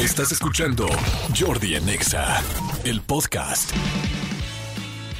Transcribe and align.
Estás 0.00 0.32
escuchando 0.32 0.86
Jordi 1.38 1.74
Anexa, 1.74 2.42
el 2.86 3.02
podcast. 3.02 3.70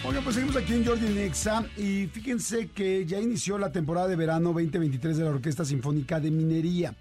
Oigan, 0.08 0.24
pues 0.24 0.36
seguimos 0.36 0.56
aquí 0.56 0.72
en 0.72 0.86
Jordi 0.86 1.06
Nexa 1.12 1.66
y 1.76 2.06
fíjense 2.06 2.68
que 2.68 3.04
ya 3.04 3.20
inició 3.20 3.58
la 3.58 3.70
temporada 3.72 4.08
de 4.08 4.16
verano 4.16 4.54
2023 4.54 5.18
de 5.18 5.24
la 5.24 5.30
Orquesta 5.32 5.66
Sinfónica 5.66 6.18
de 6.18 6.30
Minería 6.30 6.94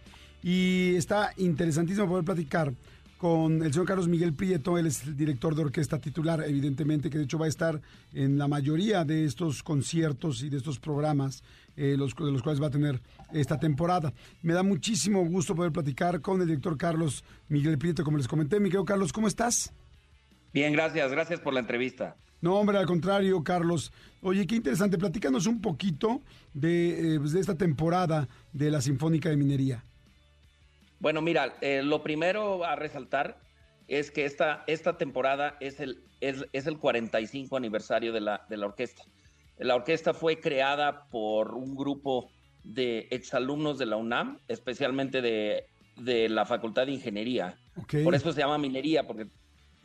y 0.44 0.94
está 0.96 1.32
interesantísimo 1.38 2.06
poder 2.06 2.26
platicar 2.26 2.74
con 3.18 3.64
el 3.64 3.72
señor 3.74 3.86
Carlos 3.86 4.08
Miguel 4.08 4.34
Prieto, 4.34 4.78
él 4.78 4.86
es 4.86 5.04
el 5.04 5.16
director 5.16 5.54
de 5.54 5.64
orquesta 5.64 6.00
titular, 6.00 6.42
evidentemente, 6.48 7.10
que 7.10 7.18
de 7.18 7.26
hecho 7.26 7.38
va 7.38 7.48
a 7.48 7.50
estar 7.50 7.82
en 8.14 8.38
la 8.38 8.48
mayoría 8.48 9.04
de 9.04 9.26
estos 9.26 9.62
conciertos 9.62 10.42
y 10.42 10.50
de 10.50 10.56
estos 10.56 10.80
programas, 10.80 11.44
eh, 11.76 11.96
los, 11.98 12.16
de 12.16 12.32
los 12.32 12.42
cuales 12.42 12.62
va 12.62 12.68
a 12.68 12.72
tener 12.72 13.02
esta 13.34 13.60
temporada. 13.60 14.14
Me 14.42 14.54
da 14.54 14.64
muchísimo 14.64 15.26
gusto 15.26 15.56
poder 15.56 15.72
platicar 15.72 16.22
con 16.22 16.42
el 16.42 16.48
director 16.48 16.78
Carlos 16.78 17.24
Miguel 17.48 17.78
Prieto, 17.78 18.04
como 18.04 18.18
les 18.18 18.28
comenté. 18.28 18.60
Mi 18.60 18.70
querido 18.70 18.86
Carlos, 18.86 19.14
¿cómo 19.14 19.28
estás? 19.28 19.74
Bien, 20.54 20.74
gracias, 20.74 21.12
gracias 21.12 21.40
por 21.40 21.54
la 21.54 21.60
entrevista. 21.60 22.16
No, 22.42 22.56
hombre, 22.56 22.78
al 22.78 22.86
contrario, 22.86 23.44
Carlos. 23.44 23.92
Oye, 24.22 24.48
qué 24.48 24.56
interesante. 24.56 24.98
Platícanos 24.98 25.46
un 25.46 25.62
poquito 25.62 26.22
de, 26.54 27.16
eh, 27.16 27.20
pues, 27.20 27.34
de 27.34 27.42
esta 27.42 27.58
temporada 27.58 28.28
de 28.54 28.72
la 28.72 28.82
Sinfónica 28.82 29.30
de 29.30 29.38
Minería. 29.38 29.84
Bueno, 31.00 31.22
mira, 31.22 31.56
eh, 31.62 31.82
lo 31.84 32.02
primero 32.04 32.64
a 32.66 32.76
resaltar 32.76 33.40
es 33.88 34.12
que 34.12 34.26
esta, 34.26 34.64
esta 34.68 34.98
temporada 34.98 35.58
es 35.60 35.80
el, 35.80 36.04
es, 36.22 36.46
es, 36.54 36.68
el 36.68 36.78
45 36.78 37.56
aniversario 37.58 38.14
de 38.14 38.22
la, 38.22 38.46
de 38.50 38.58
la 38.58 38.68
orquesta. 38.68 39.04
La 39.60 39.76
orquesta 39.76 40.14
fue 40.14 40.40
creada 40.40 41.08
por 41.10 41.54
un 41.54 41.76
grupo 41.76 42.32
de 42.64 43.08
exalumnos 43.12 43.78
de 43.78 43.86
la 43.86 43.98
UNAM, 43.98 44.40
especialmente 44.48 45.22
de, 45.22 45.68
de 45.98 46.30
la 46.30 46.46
Facultad 46.46 46.86
de 46.86 46.94
Ingeniería. 46.94 47.60
Okay. 47.76 48.04
Por 48.04 48.16
eso 48.16 48.32
se 48.32 48.40
llama 48.40 48.58
minería, 48.58 49.06
porque 49.06 49.28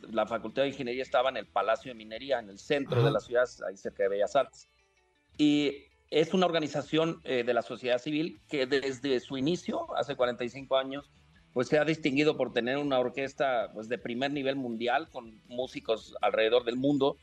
la 0.01 0.25
Facultad 0.25 0.63
de 0.63 0.69
Ingeniería 0.69 1.03
estaba 1.03 1.29
en 1.29 1.37
el 1.37 1.47
Palacio 1.47 1.91
de 1.91 1.95
Minería, 1.95 2.39
en 2.39 2.49
el 2.49 2.57
centro 2.57 2.97
Ajá. 2.97 3.07
de 3.07 3.13
la 3.13 3.19
ciudad, 3.19 3.47
ahí 3.67 3.77
cerca 3.77 4.03
de 4.03 4.09
Bellas 4.09 4.35
Artes. 4.35 4.69
Y 5.37 5.85
es 6.09 6.33
una 6.33 6.45
organización 6.45 7.19
eh, 7.23 7.43
de 7.43 7.53
la 7.53 7.61
sociedad 7.61 7.99
civil 7.99 8.39
que 8.47 8.65
desde 8.65 9.19
su 9.19 9.37
inicio, 9.37 9.95
hace 9.97 10.15
45 10.15 10.77
años, 10.77 11.11
pues 11.53 11.67
se 11.67 11.79
ha 11.79 11.85
distinguido 11.85 12.37
por 12.37 12.53
tener 12.53 12.77
una 12.77 12.99
orquesta 12.99 13.71
pues, 13.73 13.87
de 13.87 13.97
primer 13.97 14.31
nivel 14.31 14.55
mundial 14.55 15.09
con 15.09 15.41
músicos 15.47 16.15
alrededor 16.21 16.65
del 16.65 16.75
mundo 16.75 17.17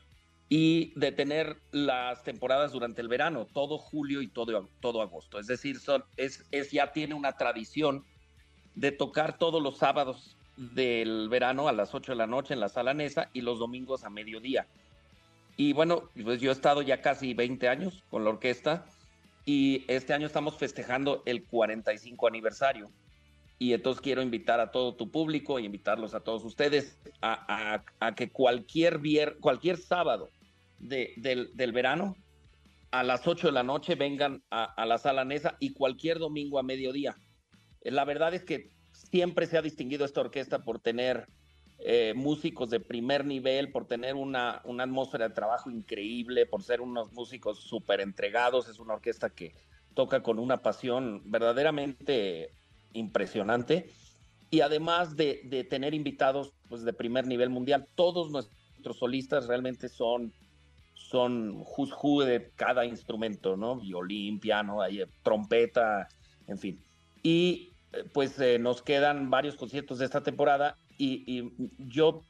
y 0.55 0.93
de 0.95 1.11
tener 1.11 1.57
las 1.71 2.21
temporadas 2.21 2.73
durante 2.73 3.01
el 3.01 3.07
verano, 3.07 3.47
todo 3.53 3.79
julio 3.79 4.21
y 4.21 4.27
todo, 4.27 4.69
todo 4.81 5.01
agosto. 5.01 5.39
Es 5.39 5.47
decir, 5.47 5.79
son, 5.79 6.03
es, 6.15 6.45
es, 6.51 6.69
ya 6.69 6.91
tiene 6.91 7.15
una 7.15 7.31
tradición 7.31 8.05
de 8.75 8.91
tocar 8.91 9.39
todos 9.39 9.63
los 9.63 9.79
sábados 9.79 10.37
del 10.55 11.27
verano 11.27 11.67
a 11.67 11.71
las 11.71 11.95
8 11.95 12.11
de 12.11 12.17
la 12.19 12.27
noche 12.27 12.53
en 12.53 12.59
la 12.59 12.69
sala 12.69 12.93
Nesa 12.93 13.31
y 13.33 13.41
los 13.41 13.57
domingos 13.57 14.03
a 14.03 14.11
mediodía. 14.11 14.67
Y 15.57 15.73
bueno, 15.73 16.11
pues 16.23 16.39
yo 16.39 16.51
he 16.51 16.53
estado 16.53 16.83
ya 16.83 17.01
casi 17.01 17.33
20 17.33 17.67
años 17.67 18.03
con 18.11 18.23
la 18.23 18.29
orquesta 18.29 18.85
y 19.45 19.83
este 19.87 20.13
año 20.13 20.27
estamos 20.27 20.55
festejando 20.55 21.23
el 21.25 21.45
45 21.45 22.27
aniversario. 22.27 22.91
Y 23.57 23.73
entonces 23.73 24.01
quiero 24.01 24.21
invitar 24.21 24.59
a 24.59 24.69
todo 24.69 24.93
tu 24.93 25.09
público 25.09 25.57
y 25.57 25.65
invitarlos 25.65 26.13
a 26.13 26.19
todos 26.19 26.43
ustedes 26.43 26.95
a, 27.21 27.73
a, 27.73 27.83
a 27.99 28.13
que 28.13 28.29
cualquier, 28.29 28.99
vier, 28.99 29.37
cualquier 29.39 29.77
sábado 29.77 30.29
de, 30.83 31.13
del, 31.53 31.71
verano 31.71 32.15
a 32.91 33.03
las 33.03 33.27
8 33.27 33.47
de 33.47 33.53
la 33.53 33.63
noche 33.63 33.95
vengan 33.95 34.43
a, 34.51 34.85
la 34.85 34.97
sala 34.97 35.25
Nesa 35.25 35.57
y 35.59 35.73
cualquier 35.73 36.19
domingo 36.19 36.59
a 36.59 36.63
mediodía. 36.63 37.17
La 37.81 38.05
verdad 38.05 38.33
es 38.33 38.43
que 38.43 38.71
siempre 38.91 39.47
se 39.47 39.57
ha 39.57 39.61
distinguido 39.61 40.05
esta 40.05 40.21
orquesta 40.21 40.59
por 40.63 40.79
tener 40.79 41.27
eh, 41.79 42.13
músicos 42.15 42.69
de 42.69 42.79
primer 42.79 43.25
nivel, 43.25 43.71
por 43.71 43.87
tener 43.87 44.15
una, 44.15 44.61
una, 44.63 44.83
atmósfera 44.83 45.27
de 45.27 45.33
trabajo 45.33 45.71
increíble, 45.71 46.45
por 46.45 46.63
ser 46.63 46.81
unos 46.81 47.11
músicos 47.13 47.59
súper 47.59 47.99
entregados. 47.99 48.69
Es 48.69 48.79
una 48.79 48.93
orquesta 48.93 49.29
que 49.29 49.53
toca 49.93 50.21
con 50.21 50.39
una 50.39 50.61
pasión 50.61 51.23
verdaderamente 51.25 52.51
impresionante. 52.93 53.89
Y 54.49 54.61
además 54.61 55.15
de, 55.15 55.41
de 55.45 55.63
tener 55.63 55.93
invitados 55.95 56.53
pues, 56.69 56.83
de 56.83 56.93
primer 56.93 57.25
nivel 57.25 57.49
mundial, 57.49 57.87
todos 57.95 58.29
nuestros 58.29 58.97
solistas 58.97 59.47
realmente 59.47 59.89
son, 59.89 60.31
son 60.93 61.63
who's 61.65 61.91
who 62.01 62.23
de 62.23 62.51
cada 62.55 62.85
instrumento, 62.85 63.57
¿no? 63.57 63.77
Violín, 63.77 64.39
piano, 64.39 64.79
trompeta, 65.23 66.07
en 66.47 66.57
fin. 66.57 66.83
Y 67.21 67.73
pues 68.13 68.39
eh, 68.39 68.59
nos 68.59 68.81
quedan 68.81 69.29
varios 69.29 69.55
conciertos 69.55 69.99
de 69.99 70.05
esta 70.05 70.23
temporada 70.23 70.77
y, 70.97 71.23
y, 71.25 71.71
yo, 71.77 72.23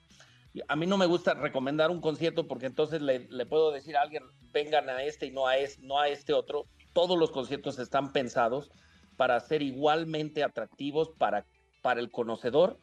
a 0.67 0.75
mí 0.75 0.85
no 0.85 0.97
me 0.97 1.05
gusta 1.05 1.33
recomendar 1.33 1.89
un 1.91 2.01
concierto 2.01 2.47
porque 2.47 2.65
entonces 2.65 3.01
le, 3.01 3.27
le, 3.29 3.45
puedo 3.45 3.71
decir 3.71 3.95
a 3.97 4.01
alguien, 4.01 4.23
vengan 4.51 4.89
a 4.89 5.03
este 5.03 5.27
y 5.27 5.31
no 5.31 5.47
a, 5.47 5.57
es, 5.57 5.79
no 5.79 5.99
a 5.99 6.09
este 6.09 6.33
otro. 6.33 6.65
Todos 6.93 7.17
los 7.17 7.31
conciertos 7.31 7.79
están 7.79 8.11
pensados 8.11 8.69
para 9.17 9.39
ser 9.39 9.61
igualmente 9.61 10.43
atractivos 10.43 11.09
para, 11.17 11.45
para 11.81 11.99
el 11.99 12.11
conocedor 12.11 12.79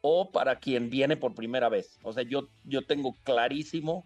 o 0.00 0.30
para 0.30 0.56
quien 0.56 0.90
viene 0.90 1.16
por 1.16 1.34
primera 1.34 1.68
vez. 1.68 1.98
O 2.02 2.12
sea, 2.12 2.22
yo, 2.22 2.48
yo 2.64 2.86
tengo 2.86 3.16
clarísimo 3.24 4.04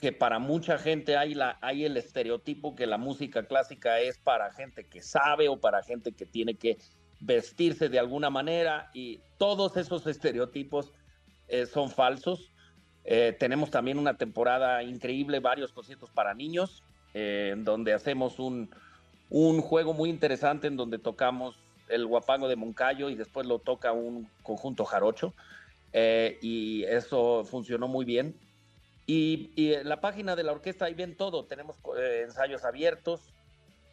que 0.00 0.12
para 0.12 0.38
mucha 0.38 0.78
gente 0.78 1.16
hay, 1.16 1.34
la, 1.34 1.58
hay 1.60 1.84
el 1.84 1.96
estereotipo 1.96 2.74
que 2.74 2.86
la 2.86 2.98
música 2.98 3.46
clásica 3.46 4.00
es 4.00 4.18
para 4.18 4.52
gente 4.52 4.84
que 4.84 5.02
sabe 5.02 5.48
o 5.48 5.58
para 5.58 5.82
gente 5.82 6.12
que 6.12 6.26
tiene 6.26 6.54
que 6.54 6.78
vestirse 7.20 7.88
de 7.88 7.98
alguna 7.98 8.30
manera 8.30 8.90
y 8.92 9.20
todos 9.38 9.76
esos 9.76 10.06
estereotipos 10.06 10.92
eh, 11.48 11.66
son 11.66 11.90
falsos. 11.90 12.52
Eh, 13.04 13.36
tenemos 13.38 13.70
también 13.70 13.98
una 13.98 14.16
temporada 14.16 14.82
increíble, 14.82 15.40
varios 15.40 15.72
conciertos 15.72 16.10
para 16.10 16.34
niños, 16.34 16.82
eh, 17.12 17.54
donde 17.58 17.92
hacemos 17.92 18.38
un, 18.38 18.70
un, 19.30 19.60
juego 19.60 19.92
muy 19.92 20.10
interesante 20.10 20.66
en 20.66 20.76
donde 20.76 20.98
tocamos 20.98 21.56
el 21.88 22.06
guapango 22.06 22.48
de 22.48 22.56
Moncayo 22.56 23.10
y 23.10 23.14
después 23.14 23.46
lo 23.46 23.58
toca 23.58 23.92
un 23.92 24.28
conjunto 24.42 24.84
jarocho 24.84 25.34
eh, 25.92 26.38
y 26.42 26.82
eso 26.84 27.44
funcionó 27.44 27.88
muy 27.88 28.04
bien. 28.04 28.34
Y, 29.06 29.74
la 29.84 30.00
página 30.00 30.34
de 30.34 30.44
la 30.44 30.52
orquesta 30.52 30.86
ahí 30.86 30.94
ven 30.94 31.16
todo, 31.16 31.44
tenemos 31.44 31.76
eh, 31.98 32.22
ensayos 32.24 32.64
abiertos, 32.64 33.20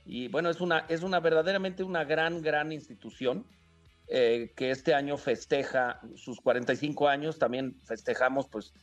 y 0.06 0.28
bueno, 0.30 0.50
es 0.50 0.62
una, 0.62 0.86
es 0.90 1.04
una 1.04 1.20
verdaderamente 1.20 1.84
una 1.84 2.04
gran, 2.04 2.42
gran 2.42 2.72
institución 2.72 3.46
eh, 4.08 4.52
que 4.56 4.72
este 4.72 4.94
año 4.94 5.18
festeja 5.18 6.02
sus 6.16 6.42
45 6.42 7.08
años. 7.08 7.40
También 7.40 7.80
festejamos 7.86 8.48
pues 8.48 8.74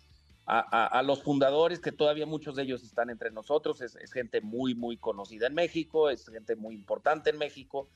a, 0.46 1.02
los 1.02 1.22
fundadores, 1.22 1.80
que 1.80 1.92
todavía 1.92 2.24
muchos 2.24 2.56
de 2.56 2.62
ellos 2.62 2.82
están 2.82 3.10
entre 3.10 3.30
nosotros. 3.30 3.82
Es, 3.82 3.96
es, 3.96 4.12
gente 4.12 4.40
muy, 4.40 4.74
muy 4.74 4.96
conocida 4.96 5.46
en 5.46 5.54
México, 5.54 6.08
es 6.08 6.26
gente 6.26 6.56
muy 6.56 6.74
importante 6.74 7.30
en 7.30 7.38
México. 7.38 7.88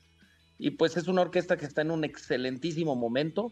Y 0.59 0.71
pues 0.71 0.97
es 0.97 1.07
una 1.07 1.21
orquesta 1.23 1.57
que 1.57 1.65
está 1.65 1.81
en 1.81 1.91
un 1.91 2.03
excelentísimo 2.03 2.95
momento 2.95 3.51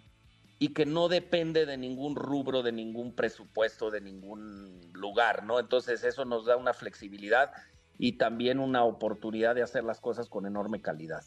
y 0.61 0.73
que 0.73 0.85
no 0.85 1.09
depende 1.09 1.65
de 1.65 1.75
ningún 1.75 2.15
rubro, 2.15 2.61
de 2.61 2.71
ningún 2.71 3.15
presupuesto, 3.15 3.89
de 3.89 3.99
ningún 3.99 4.79
lugar, 4.93 5.43
¿no? 5.43 5.59
Entonces 5.59 6.03
eso 6.03 6.23
nos 6.23 6.45
da 6.45 6.55
una 6.55 6.71
flexibilidad 6.71 7.49
y 7.97 8.11
también 8.19 8.59
una 8.59 8.83
oportunidad 8.83 9.55
de 9.55 9.63
hacer 9.63 9.83
las 9.83 9.99
cosas 9.99 10.29
con 10.29 10.45
enorme 10.45 10.79
calidad. 10.79 11.23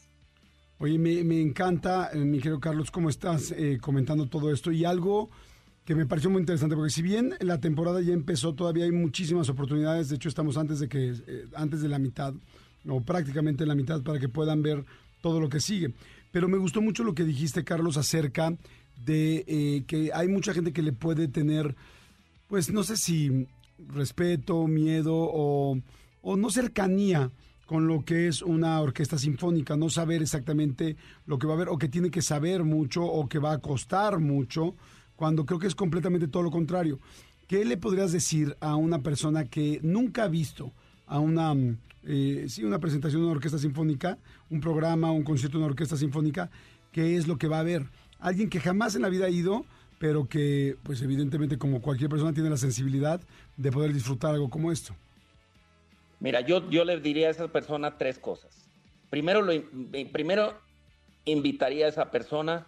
Oye, 0.79 0.99
me, 0.99 1.41
encanta, 1.41 2.11
eh, 2.13 2.19
mi 2.19 2.39
querido 2.39 2.61
Carlos, 2.61 2.93
cómo 2.93 3.11
estás 3.11 3.51
eh, 3.51 3.79
comentando 3.81 4.29
todo 4.29 4.53
esto 4.53 4.71
y 4.71 4.85
algo 4.85 5.31
que 5.85 5.97
me 5.97 6.07
pareció 6.07 6.31
muy 6.31 6.39
interesante, 6.39 6.77
porque 6.77 6.93
si 6.93 7.03
bien 7.03 7.35
la 7.41 7.59
temporada 7.59 8.01
ya 8.03 8.13
empezó, 8.13 8.55
todavía 8.55 8.85
hay 8.85 8.93
muchísimas 8.93 9.49
oportunidades, 9.49 10.11
de 10.11 10.15
hecho 10.15 10.29
estamos 10.29 10.57
antes 10.57 10.79
de 10.79 10.89
que, 10.89 11.09
eh, 11.11 11.47
antes 11.57 11.83
de 11.83 11.89
la 11.89 11.99
mitad, 11.99 12.35
o 12.89 13.01
prácticamente 13.01 13.67
la 13.67 13.75
mitad, 13.75 14.01
para 14.05 14.21
que 14.21 14.29
puedan 14.29 14.63
ver 14.63 14.85
todo 15.21 15.41
lo 15.41 15.49
que 15.49 15.59
sigue. 15.59 15.93
Pero 16.31 16.49
me 16.49 16.59
gustó 16.59 16.81
mucho 16.81 17.03
lo 17.03 17.15
que 17.15 17.25
dijiste, 17.25 17.65
Carlos, 17.65 17.97
acerca 17.97 18.57
de 19.05 19.45
eh, 19.47 19.85
que 19.87 20.11
hay 20.13 20.29
mucha 20.29 20.55
gente 20.55 20.73
que 20.73 20.83
le 20.83 20.93
puede 20.93 21.29
tener, 21.29 21.75
pues 22.49 22.73
no 22.73 22.83
sé 22.83 22.97
si 22.97 23.47
respeto, 23.89 24.67
miedo 24.67 25.15
o 25.15 25.79
o 26.25 26.37
no 26.37 26.51
cercanía 26.51 27.31
con 27.67 27.87
lo 27.87 28.05
que 28.05 28.29
es 28.29 28.43
una 28.43 28.81
orquesta 28.81 29.17
sinfónica, 29.17 29.77
no 29.77 29.89
saber 29.89 30.23
exactamente 30.23 30.97
lo 31.27 31.39
que 31.39 31.47
va 31.47 31.53
a 31.53 31.57
haber 31.57 31.69
o 31.69 31.79
que 31.79 31.89
tiene 31.89 32.11
que 32.11 32.23
saber 32.23 32.65
mucho 32.65 33.05
o 33.05 33.29
que 33.29 33.39
va 33.39 33.53
a 33.53 33.59
costar 33.59 34.19
mucho, 34.19 34.75
cuando 35.17 35.47
creo 35.47 35.59
que 35.59 35.67
es 35.67 35.75
completamente 35.75 36.29
todo 36.29 36.43
lo 36.43 36.51
contrario. 36.51 36.99
¿Qué 37.47 37.65
le 37.65 37.77
podrías 37.77 38.11
decir 38.13 38.57
a 38.61 38.75
una 38.75 39.03
persona 39.03 39.45
que 39.45 39.81
nunca 39.83 40.25
ha 40.25 40.29
visto 40.29 40.73
a 41.07 41.21
una, 41.21 41.55
eh, 42.03 42.47
sí, 42.49 42.65
una 42.65 42.79
presentación 42.79 43.23
de 43.23 43.27
una 43.27 43.37
orquesta 43.37 43.59
sinfónica, 43.59 44.19
un 44.51 44.61
programa, 44.61 45.13
un 45.13 45.25
concierto 45.25 45.59
de 45.59 45.65
una 45.65 45.73
orquesta 45.73 45.97
sinfónica? 45.97 46.51
¿Qué 46.91 47.17
es 47.17 47.27
lo 47.27 47.39
que 47.39 47.49
va 47.49 47.61
a 47.61 47.65
ver? 47.65 47.87
Alguien 48.19 48.49
que 48.51 48.61
jamás 48.61 48.95
en 48.95 49.03
la 49.03 49.09
vida 49.09 49.27
ha 49.27 49.31
ido, 49.31 49.65
pero 49.99 50.29
que, 50.29 50.77
pues 50.83 51.03
evidentemente 51.03 51.59
como 51.59 51.81
cualquier 51.81 52.11
persona 52.11 52.33
tiene 52.33 52.51
la 52.51 52.57
sensibilidad 52.57 53.21
de 53.57 53.73
poder 53.73 53.93
disfrutar 53.93 54.35
algo 54.35 54.51
como 54.51 54.73
esto. 54.73 54.95
Mira, 56.21 56.41
yo, 56.41 56.69
yo 56.71 56.85
le 56.85 57.01
diría 57.01 57.29
a 57.29 57.31
esa 57.31 57.49
persona 57.49 57.99
tres 57.99 58.19
cosas. 58.19 58.69
Primero, 59.11 59.43
lo, 59.43 59.53
primero, 60.13 60.55
invitaría 61.25 61.87
a 61.87 61.89
esa 61.89 62.11
persona 62.11 62.67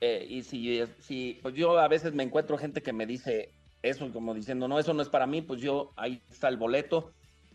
eh, 0.00 0.26
y 0.28 0.42
si, 0.42 0.82
si, 1.00 1.38
pues 1.42 1.54
yo 1.54 1.78
a 1.78 1.88
veces 1.88 2.12
me 2.12 2.22
encuentro 2.22 2.58
gente 2.58 2.82
que 2.82 2.92
me 2.92 3.06
dice 3.06 3.50
eso, 3.82 4.10
como 4.12 4.34
diciendo, 4.34 4.68
no, 4.68 4.78
eso 4.78 4.94
no 4.94 5.02
es 5.02 5.08
para 5.08 5.26
mí, 5.26 5.42
pues 5.42 5.60
yo, 5.60 5.92
ahí 5.96 6.22
está 6.30 6.48
el 6.48 6.56
boleto. 6.56 7.12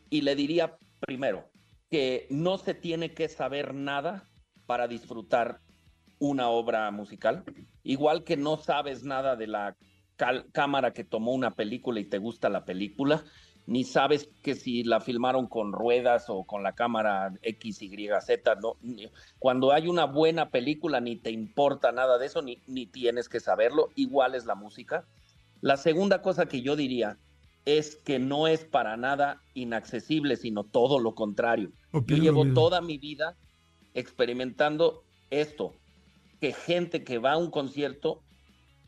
Y 0.09 0.21
le 0.21 0.35
diría 0.35 0.77
primero 0.99 1.49
que 1.89 2.27
no 2.29 2.57
se 2.57 2.73
tiene 2.73 3.13
que 3.13 3.29
saber 3.29 3.73
nada 3.73 4.29
para 4.65 4.87
disfrutar 4.87 5.61
una 6.19 6.49
obra 6.49 6.89
musical. 6.91 7.43
Igual 7.83 8.23
que 8.23 8.37
no 8.37 8.57
sabes 8.57 9.03
nada 9.03 9.35
de 9.35 9.47
la 9.47 9.75
cámara 10.51 10.93
que 10.93 11.03
tomó 11.03 11.33
una 11.33 11.55
película 11.55 11.99
y 11.99 12.05
te 12.05 12.17
gusta 12.17 12.49
la 12.49 12.65
película, 12.65 13.23
ni 13.67 13.83
sabes 13.83 14.29
que 14.41 14.55
si 14.55 14.83
la 14.83 15.01
filmaron 15.01 15.47
con 15.47 15.73
ruedas 15.73 16.25
o 16.29 16.45
con 16.45 16.63
la 16.63 16.73
cámara 16.73 17.33
X, 17.41 17.81
Y, 17.81 18.09
Z, 18.21 18.55
no, 18.55 18.77
cuando 19.39 19.73
hay 19.73 19.87
una 19.87 20.05
buena 20.05 20.49
película 20.49 21.01
ni 21.01 21.17
te 21.17 21.31
importa 21.31 21.91
nada 21.91 22.17
de 22.17 22.25
eso, 22.25 22.41
ni, 22.41 22.61
ni 22.65 22.87
tienes 22.87 23.29
que 23.29 23.39
saberlo, 23.39 23.89
igual 23.95 24.35
es 24.35 24.45
la 24.45 24.55
música. 24.55 25.05
La 25.61 25.77
segunda 25.77 26.21
cosa 26.21 26.47
que 26.47 26.61
yo 26.61 26.75
diría 26.75 27.17
es 27.65 27.97
que 27.97 28.17
no 28.17 28.47
es 28.47 28.63
para 28.63 28.95
nada 28.95 29.41
inaccesible, 29.53 30.37
sino 30.37 30.63
todo 30.63 30.99
lo 30.99 31.13
contrario. 31.13 31.73
yo 31.91 32.15
llevo 32.15 32.45
toda 32.53 32.79
mi 32.79 32.97
vida 32.97 33.35
experimentando 33.93 35.03
esto, 35.29 35.73
que 36.39 36.53
gente 36.53 37.03
que 37.03 37.17
va 37.17 37.33
a 37.33 37.37
un 37.37 37.51
concierto 37.51 38.23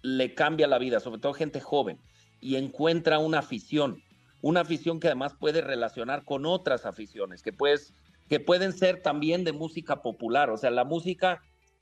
le 0.02 0.34
cambia 0.34 0.68
la 0.68 0.78
vida, 0.78 1.00
sobre 1.00 1.20
todo 1.20 1.34
gente 1.34 1.60
joven, 1.60 2.00
y 2.40 2.56
encuentra 2.56 3.20
una 3.20 3.40
afición 3.40 4.02
una 4.42 4.62
afición 4.62 5.00
que 5.00 5.08
además 5.08 5.34
puede 5.40 5.62
relacionar 5.62 6.24
con 6.24 6.46
otras 6.46 6.86
aficiones, 6.86 7.42
que, 7.42 7.54
pues, 7.54 7.94
que 8.30 8.40
pueden 8.40 8.74
ser 8.74 9.02
también 9.02 9.44
de 9.44 9.52
música 9.52 10.02
popular. 10.02 10.50
O 10.50 10.58
sea, 10.58 10.72
la 10.72 10.86
música, 10.86 11.42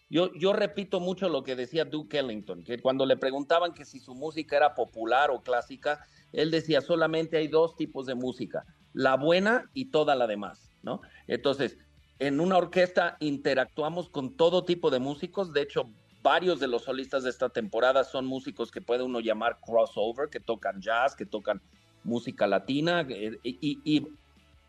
yo, 0.09 0.33
yo 0.33 0.53
repito 0.53 0.99
mucho 0.99 1.29
lo 1.29 1.43
que 1.43 1.55
decía 1.55 1.85
Duke 1.85 2.19
Ellington, 2.19 2.63
que 2.63 2.79
cuando 2.79 3.05
le 3.05 3.17
preguntaban 3.17 3.73
que 3.73 3.85
si 3.85 3.99
su 3.99 4.15
música 4.15 4.57
era 4.57 4.73
popular 4.73 5.29
o 5.29 5.41
clásica, 5.41 5.99
él 6.33 6.51
decía 6.51 6.81
solamente 6.81 7.37
hay 7.37 7.47
dos 7.47 7.75
tipos 7.75 8.05
de 8.05 8.15
música, 8.15 8.65
la 8.93 9.15
buena 9.15 9.69
y 9.73 9.91
toda 9.91 10.15
la 10.15 10.27
demás, 10.27 10.71
¿no? 10.81 11.01
Entonces, 11.27 11.77
en 12.19 12.39
una 12.39 12.57
orquesta 12.57 13.17
interactuamos 13.19 14.09
con 14.09 14.35
todo 14.35 14.63
tipo 14.63 14.89
de 14.89 14.99
músicos, 14.99 15.53
de 15.53 15.61
hecho, 15.61 15.89
varios 16.23 16.59
de 16.59 16.67
los 16.67 16.83
solistas 16.83 17.23
de 17.23 17.29
esta 17.29 17.49
temporada 17.49 18.03
son 18.03 18.25
músicos 18.25 18.71
que 18.71 18.81
puede 18.81 19.03
uno 19.03 19.19
llamar 19.19 19.59
crossover, 19.59 20.29
que 20.29 20.39
tocan 20.39 20.81
jazz, 20.81 21.15
que 21.15 21.25
tocan 21.25 21.61
música 22.03 22.47
latina, 22.47 23.05
eh, 23.09 23.37
y, 23.43 24.07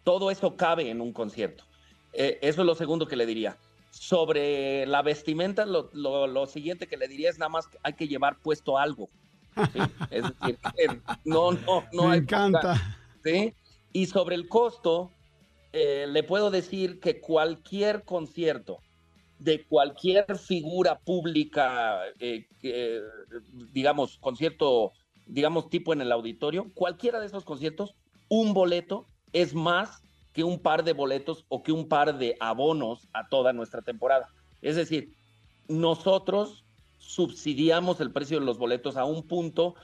todo 0.04 0.30
eso 0.30 0.56
cabe 0.56 0.88
en 0.88 1.02
un 1.02 1.12
concierto. 1.12 1.64
Eh, 2.14 2.38
eso 2.40 2.62
es 2.62 2.66
lo 2.66 2.74
segundo 2.74 3.06
que 3.06 3.16
le 3.16 3.26
diría. 3.26 3.58
Sobre 3.90 4.86
la 4.86 5.02
vestimenta, 5.02 5.66
lo, 5.66 6.46
siguiente 6.46 6.86
que 6.86 6.96
le 6.96 7.08
diría 7.08 7.28
es 7.28 7.38
nada 7.38 7.50
más 7.50 7.66
que 7.66 7.78
hay 7.82 7.92
que 7.92 8.08
llevar 8.08 8.38
puesto 8.38 8.78
algo. 8.78 9.10
Es 10.10 10.22
decir, 10.22 10.58
no, 11.26 11.52
no, 11.52 11.84
no 11.92 12.08
Me 12.08 12.16
encanta. 12.16 12.80
¿sí? 13.22 13.52
Y 13.92 14.06
sobre 14.06 14.34
el 14.34 14.48
costo, 14.48 15.10
eh, 15.72 16.06
le 16.08 16.22
puedo 16.22 16.50
decir 16.50 17.00
que 17.00 17.20
cualquier 17.20 18.04
concierto 18.04 18.78
de 19.38 19.64
cualquier 19.64 20.36
figura 20.36 20.98
pública, 20.98 22.00
digamos, 23.72 24.18
concierto 24.18 24.92
digamos, 25.28 25.68
tipo 25.68 25.92
en 25.92 26.00
el 26.00 26.10
auditorio, 26.10 26.66
cualquiera 26.74 27.20
de 27.20 27.26
esos 27.26 27.44
conciertos, 27.44 27.94
un 28.28 28.54
boleto 28.54 29.06
es 29.32 29.54
más 29.54 30.02
que 30.32 30.42
un 30.42 30.58
par 30.58 30.84
de 30.84 30.94
boletos 30.94 31.44
o 31.48 31.62
que 31.62 31.72
un 31.72 31.88
par 31.88 32.18
de 32.18 32.36
abonos 32.40 33.08
a 33.12 33.28
toda 33.28 33.52
nuestra 33.52 33.82
temporada. 33.82 34.28
Es 34.62 34.76
decir, 34.76 35.14
nosotros 35.68 36.64
subsidiamos 36.98 38.00
el 38.00 38.10
precio 38.10 38.40
de 38.40 38.46
los 38.46 38.58
boletos 38.58 38.96
a 38.96 39.04
un 39.04 39.22
punto 39.26 39.74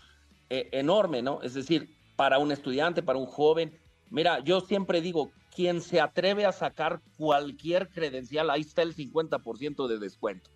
eh, 0.50 0.69
enorme, 0.72 1.22
¿no? 1.22 1.42
Es 1.42 1.54
decir, 1.54 1.94
para 2.16 2.38
un 2.38 2.50
estudiante, 2.50 3.02
para 3.02 3.19
un 3.19 3.26
joven. 3.26 3.78
Mira, 4.10 4.40
yo 4.40 4.60
siempre 4.60 5.00
digo, 5.00 5.31
quien 5.54 5.80
se 5.80 6.00
atreve 6.00 6.44
a 6.44 6.52
sacar 6.52 7.00
cualquier 7.16 7.88
credencial, 7.88 8.50
ahí 8.50 8.62
está 8.62 8.82
el 8.82 8.94
50% 8.94 9.86
de 9.86 9.98
descuento. 9.98 10.50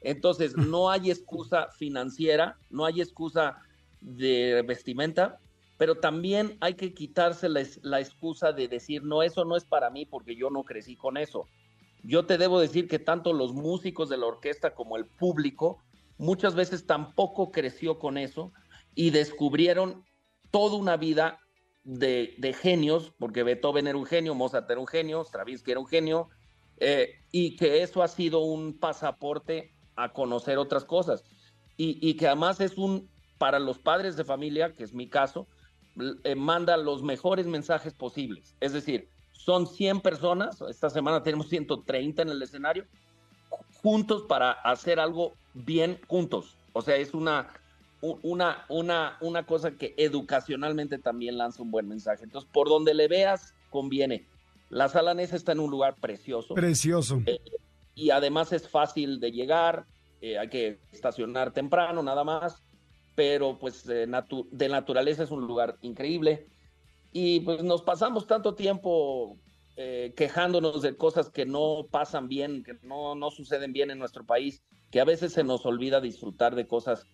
Entonces, 0.00 0.56
no 0.56 0.90
hay 0.90 1.10
excusa 1.10 1.68
financiera, 1.76 2.56
no 2.70 2.86
hay 2.86 3.00
excusa 3.00 3.58
de 4.00 4.62
vestimenta, 4.66 5.40
pero 5.76 5.96
también 5.96 6.56
hay 6.60 6.74
que 6.74 6.94
quitarse 6.94 7.48
la, 7.48 8.00
excusa 8.00 8.52
de 8.52 8.68
decir, 8.68 9.02
no, 9.02 9.22
eso 9.22 9.44
no 9.44 9.56
es 9.56 9.64
para 9.64 9.90
mí 9.90 10.06
porque 10.06 10.36
yo 10.36 10.50
no 10.50 10.62
crecí 10.62 10.94
con 10.94 11.16
eso. 11.16 11.48
Yo 12.04 12.26
te 12.26 12.38
debo 12.38 12.60
decir 12.60 12.86
que 12.86 12.98
tanto 12.98 13.32
los 13.32 13.54
músicos 13.54 14.08
de 14.08 14.18
la 14.18 14.26
orquesta 14.26 14.74
como 14.74 14.96
el 14.96 15.06
público 15.06 15.82
muchas 16.16 16.54
veces 16.54 16.86
tampoco 16.86 17.50
creció 17.50 17.98
con 17.98 18.18
eso 18.18 18.52
y 18.94 19.10
descubrieron 19.10 20.04
toda 20.52 20.76
una 20.76 20.96
vida 20.96 21.40
de, 21.84 22.56
genios, 22.60 23.12
porque 23.18 23.42
Beethoven 23.42 23.86
era 23.86 23.98
un 23.98 24.06
genio, 24.06 24.34
Mozart 24.34 24.70
era 24.70 24.80
un 24.80 24.86
genio, 24.86 25.24
Stravinsky 25.24 25.70
era 25.70 25.80
un 25.80 25.86
genio, 25.86 26.28
eh, 26.78 27.20
y 27.30 27.56
que 27.56 27.82
eso 27.82 28.02
ha 28.02 28.08
sido 28.08 28.40
un 28.40 28.78
pasaporte 28.78 29.72
a 29.96 30.12
conocer 30.12 30.58
otras 30.58 30.84
cosas. 30.84 31.24
y, 31.76 32.14
que 32.14 32.28
además 32.28 32.60
es 32.60 32.78
un 32.78 33.08
para 33.38 33.58
los 33.58 33.78
padres 33.78 34.16
de 34.16 34.24
familia, 34.24 34.72
que 34.74 34.84
es 34.84 34.94
mi 34.94 35.08
caso, 35.08 35.48
eh, 36.24 36.34
manda 36.34 36.76
los 36.76 37.02
mejores 37.02 37.46
mensajes 37.46 37.94
posibles. 37.94 38.54
Es 38.60 38.72
decir, 38.72 39.08
son 39.32 39.66
100 39.66 40.00
personas, 40.00 40.60
esta 40.62 40.90
semana 40.90 41.22
tenemos 41.22 41.48
130 41.48 42.22
en 42.22 42.28
el 42.30 42.42
escenario, 42.42 42.86
juntos 43.82 44.22
para 44.22 44.52
hacer 44.52 44.98
algo 44.98 45.34
bien 45.52 46.00
juntos. 46.08 46.56
O 46.72 46.82
sea, 46.82 46.96
es 46.96 47.14
una, 47.14 47.52
una, 48.22 48.64
una, 48.68 49.16
una 49.20 49.46
cosa 49.46 49.72
que 49.72 49.94
educacionalmente 49.96 50.98
también 50.98 51.38
lanza 51.38 51.62
un 51.62 51.70
buen 51.70 51.88
mensaje. 51.88 52.24
Entonces, 52.24 52.50
por 52.52 52.68
donde 52.68 52.94
le 52.94 53.08
veas, 53.08 53.54
conviene. 53.70 54.26
La 54.70 54.88
sala 54.88 55.14
Nesa 55.14 55.36
está 55.36 55.52
en 55.52 55.60
un 55.60 55.70
lugar 55.70 55.96
precioso. 56.00 56.54
Precioso. 56.54 57.22
Eh, 57.26 57.40
y 57.94 58.10
además 58.10 58.52
es 58.52 58.68
fácil 58.68 59.20
de 59.20 59.32
llegar, 59.32 59.86
eh, 60.20 60.38
hay 60.38 60.48
que 60.48 60.78
estacionar 60.92 61.52
temprano, 61.52 62.02
nada 62.02 62.24
más 62.24 62.62
pero 63.14 63.58
pues 63.58 63.84
de, 63.84 64.06
naturaleza 64.06 65.22
es 65.22 65.30
un 65.30 65.46
lugar 65.46 65.78
increíble. 65.82 66.46
Y 67.12 67.40
pues 67.40 67.62
nos 67.62 67.82
pasamos 67.82 68.26
tanto 68.26 68.54
tiempo 68.54 69.38
eh, 69.76 70.12
quejándonos 70.16 70.82
de 70.82 70.96
cosas 70.96 71.30
que 71.30 71.46
no 71.46 71.86
pasan 71.90 72.28
bien, 72.28 72.64
que 72.64 72.74
no, 72.82 73.14
no 73.14 73.30
suceden 73.30 73.72
bien 73.72 73.90
en 73.90 73.98
nuestro 73.98 74.24
país, 74.24 74.64
que 74.90 75.00
a 75.00 75.04
veces 75.04 75.32
se 75.32 75.44
nos 75.44 75.64
olvida 75.64 76.00
disfrutar 76.00 76.54
de 76.54 76.66
cosas 76.66 77.06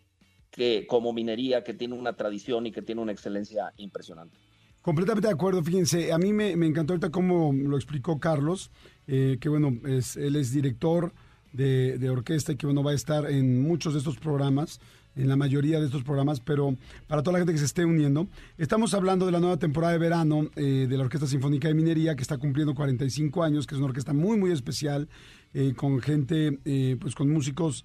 que 0.51 0.87
como 0.87 1.13
minería, 1.13 1.63
que 1.65 1.75
tiene 1.75 1.95
una 1.95 2.15
tradición 2.15 2.67
y 2.67 2.73
que 2.73 2.83
tiene 2.83 3.01
una 3.01 3.13
excelencia 3.13 3.73
impresionante. 3.77 4.37
Completamente 4.83 5.29
de 5.29 5.35
acuerdo, 5.35 5.63
fíjense, 5.63 6.11
a 6.11 6.17
mí 6.17 6.33
me, 6.33 6.53
encantó 6.53 6.95
ahorita 6.95 7.11
cómo 7.11 7.53
lo 7.53 7.77
explicó 7.77 8.19
Carlos, 8.19 8.71
eh, 9.07 9.37
que 9.39 9.51
bueno, 9.51 9.79
es, 9.87 10.17
él 10.17 10.37
es 10.37 10.53
director 10.53 11.13
de, 11.53 11.99
de, 11.99 12.09
orquesta 12.09 12.53
y 12.53 12.57
que 12.57 12.65
bueno, 12.65 12.83
va 12.83 12.93
a 12.93 12.95
estar 12.95 13.31
en 13.31 13.61
muchos 13.61 13.93
de 13.93 13.99
estos 13.99 14.17
programas 14.17 14.81
en 15.17 15.29
la 15.29 15.37
mayoría 15.37 15.81
de 15.81 15.87
estos 15.87 16.03
programas, 16.03 16.41
pero 16.41 16.77
para 17.09 17.23
toda 17.23 17.33
la 17.35 17.39
gente 17.41 17.53
que 17.53 17.59
se 17.59 17.65
esté 17.67 17.85
uniendo, 17.85 18.29
estamos 18.57 18.95
hablando 18.95 19.27
de 19.27 19.33
la 19.33 19.41
nueva 19.41 19.59
temporada 19.59 19.93
de 19.93 19.99
verano 19.99 20.49
eh, 20.57 20.87
de 20.89 20.97
la 20.97 21.05
Orquesta 21.05 21.27
Sinfónica 21.27 21.69
de 21.69 21.75
Minería, 21.75 22.15
que 22.15 22.23
está 22.23 22.39
cumpliendo 22.39 22.75
45 22.75 23.43
años, 23.43 23.67
que 23.67 23.75
es 23.75 23.79
una 23.79 23.89
orquesta 23.89 24.15
muy, 24.15 24.39
muy 24.39 24.51
especial, 24.51 25.09
eh, 25.53 25.75
con 25.77 26.01
gente, 26.01 26.59
pues 26.99 27.15
con 27.15 27.29
músicos 27.29 27.85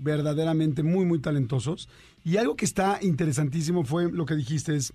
verdaderamente 0.00 0.82
muy, 0.82 1.04
muy 1.04 1.20
talentosos. 1.20 1.88
Y 2.24 2.36
algo 2.36 2.56
que 2.56 2.64
está 2.64 2.98
interesantísimo 3.00 3.84
fue 3.84 4.10
lo 4.10 4.26
que 4.26 4.34
dijiste, 4.34 4.76
es 4.76 4.92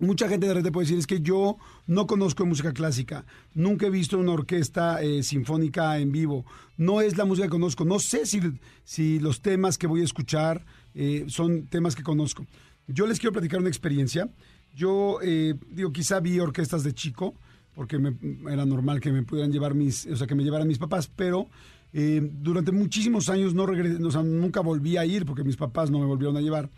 Mucha 0.00 0.28
gente 0.28 0.46
de 0.46 0.54
repente 0.54 0.70
puede 0.70 0.84
decir, 0.84 0.98
es 0.98 1.08
que 1.08 1.22
yo 1.22 1.56
no 1.88 2.06
conozco 2.06 2.46
música 2.46 2.72
clásica, 2.72 3.24
nunca 3.52 3.86
he 3.86 3.90
visto 3.90 4.16
una 4.16 4.30
orquesta 4.30 5.02
eh, 5.02 5.24
sinfónica 5.24 5.98
en 5.98 6.12
vivo, 6.12 6.44
no 6.76 7.00
es 7.00 7.16
la 7.16 7.24
música 7.24 7.48
que 7.48 7.50
conozco, 7.50 7.84
no 7.84 7.98
sé 7.98 8.24
si, 8.24 8.40
si 8.84 9.18
los 9.18 9.42
temas 9.42 9.76
que 9.76 9.88
voy 9.88 10.02
a 10.02 10.04
escuchar 10.04 10.64
eh, 10.94 11.24
son 11.26 11.66
temas 11.66 11.96
que 11.96 12.04
conozco. 12.04 12.46
Yo 12.86 13.08
les 13.08 13.18
quiero 13.18 13.32
platicar 13.32 13.58
una 13.58 13.68
experiencia. 13.68 14.30
Yo, 14.72 15.18
eh, 15.20 15.54
digo, 15.68 15.92
quizá 15.92 16.20
vi 16.20 16.38
orquestas 16.38 16.84
de 16.84 16.94
chico, 16.94 17.34
porque 17.74 18.00
era 18.48 18.64
normal 18.64 19.00
que 19.00 19.10
me 19.10 19.24
pudieran 19.24 19.50
llevar 19.50 19.74
mis, 19.74 20.06
o 20.06 20.16
sea, 20.16 20.28
que 20.28 20.36
me 20.36 20.44
llevaran 20.44 20.68
mis 20.68 20.78
papás, 20.78 21.08
pero 21.08 21.48
durante 21.92 22.70
muchísimos 22.70 23.28
años 23.28 23.54
no 23.54 23.66
regresé, 23.66 24.02
o 24.02 24.10
sea, 24.10 24.22
nunca 24.22 24.60
volví 24.60 24.96
a 24.96 25.06
ir 25.06 25.24
porque 25.24 25.44
mis 25.44 25.56
papás 25.56 25.90
no 25.90 25.98
me 25.98 26.06
volvieron 26.06 26.36
a 26.36 26.40
llevar. 26.40 26.68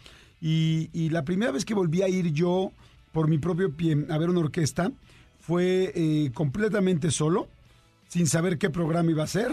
Y, 0.41 0.89
y 0.93 1.11
la 1.11 1.25
primera 1.25 1.53
vez 1.53 1.65
que 1.65 1.75
volví 1.75 2.03
a 2.03 2.09
ir 2.09 2.33
yo 2.33 2.73
por 3.13 3.29
mi 3.29 3.39
propio 3.39 3.75
pie 3.75 4.07
a 4.09 4.19
ver 4.19 4.31
una 4.31 4.41
orquesta. 4.41 4.93
Fue 5.41 5.93
eh, 5.95 6.31
completamente 6.33 7.11
solo, 7.11 7.49
sin 8.09 8.27
saber 8.27 8.59
qué 8.59 8.71
programa 8.71 9.11
iba 9.11 9.25
a 9.25 9.29
ser, 9.29 9.51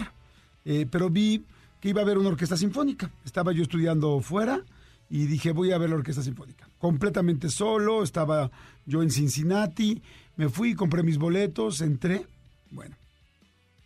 eh, 0.65 0.85
pero 0.89 1.09
vi 1.09 1.43
que 1.79 1.89
iba 1.89 2.01
a 2.01 2.03
haber 2.03 2.17
una 2.17 2.29
orquesta 2.29 2.57
sinfónica. 2.57 3.09
Estaba 3.25 3.51
yo 3.51 3.63
estudiando 3.63 4.19
fuera 4.21 4.63
y 5.09 5.25
dije, 5.25 5.51
voy 5.51 5.71
a 5.71 5.77
ver 5.77 5.89
la 5.89 5.95
orquesta 5.95 6.21
sinfónica. 6.21 6.69
Completamente 6.77 7.49
solo, 7.49 8.03
estaba 8.03 8.51
yo 8.85 9.01
en 9.01 9.09
Cincinnati, 9.09 10.01
me 10.35 10.49
fui, 10.49 10.75
compré 10.75 11.03
mis 11.03 11.17
boletos, 11.17 11.81
entré. 11.81 12.25
Bueno, 12.69 12.95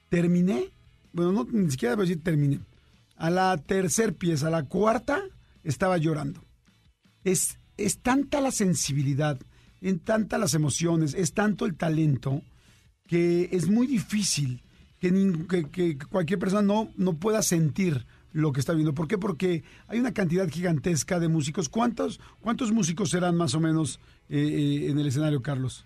terminé, 0.10 0.70
bueno, 1.14 1.32
no, 1.32 1.48
ni 1.52 1.72
siquiera 1.72 1.94
a 1.94 1.98
decir 1.98 2.24
terminé. 2.24 2.60
A 3.16 3.30
la 3.30 3.58
tercer 3.58 4.16
pieza, 4.16 4.48
a 4.48 4.52
la 4.52 4.64
cuarta, 4.64 5.22
estaba 5.64 5.98
llorando. 5.98 6.44
Es, 7.24 7.60
es 7.78 8.00
tanta 8.00 8.42
la 8.42 8.52
sensibilidad, 8.52 9.40
en 9.82 10.00
tanta 10.00 10.38
las 10.38 10.54
emociones, 10.54 11.14
es 11.14 11.34
tanto 11.34 11.66
el 11.66 11.76
talento, 11.76 12.42
que 13.08 13.50
es 13.52 13.70
muy 13.70 13.88
difícil 13.88 14.64
que, 15.00 15.68
que, 15.72 15.98
cualquier 15.98 16.40
persona 16.40 16.62
no, 16.62 16.90
no 16.96 17.18
pueda 17.18 17.42
sentir 17.42 18.06
lo 18.32 18.54
que 18.54 18.60
está 18.60 18.74
viendo. 18.74 18.94
¿Por 18.94 19.08
qué? 19.08 19.18
Porque 19.18 19.64
hay 19.88 20.00
una 20.00 20.14
cantidad 20.14 20.48
gigantesca 20.48 21.20
de 21.20 21.28
músicos. 21.28 21.70
¿Cuántos, 21.70 22.20
cuántos 22.40 22.72
músicos 22.72 23.10
serán 23.10 23.36
más 23.36 23.56
o 23.56 23.60
menos 23.60 24.00
eh, 24.30 24.38
eh, 24.40 24.90
en 24.90 25.00
el 25.00 25.08
escenario, 25.08 25.42
Carlos? 25.42 25.86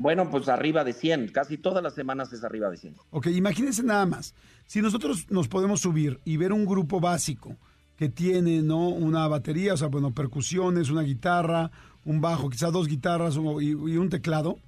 Bueno, 0.00 0.30
pues 0.30 0.48
arriba 0.48 0.82
de 0.82 0.94
100. 0.94 1.28
Casi 1.28 1.58
todas 1.58 1.82
las 1.82 1.94
semanas 1.94 2.32
es 2.32 2.42
arriba 2.42 2.70
de 2.70 2.78
100. 2.78 2.94
Ok, 3.10 3.26
imagínense 3.26 3.82
nada 3.82 4.06
más. 4.06 4.34
Si 4.66 4.80
nosotros 4.80 5.26
nos 5.30 5.46
podemos 5.46 5.80
subir 5.80 6.20
y 6.24 6.38
ver 6.38 6.54
un 6.54 6.64
grupo 6.64 7.00
básico 7.00 7.54
que 7.98 8.08
tiene, 8.08 8.62
¿no? 8.62 8.88
Una 8.88 9.28
batería, 9.28 9.74
o 9.74 9.76
sea, 9.76 9.88
bueno, 9.88 10.10
percusiones, 10.12 10.88
una 10.88 11.02
guitarra, 11.02 11.70
un 12.06 12.22
bajo, 12.22 12.48
quizás 12.48 12.72
dos 12.72 12.88
guitarras 12.88 13.36
y 13.36 13.74
un 13.74 14.08
teclado 14.08 14.58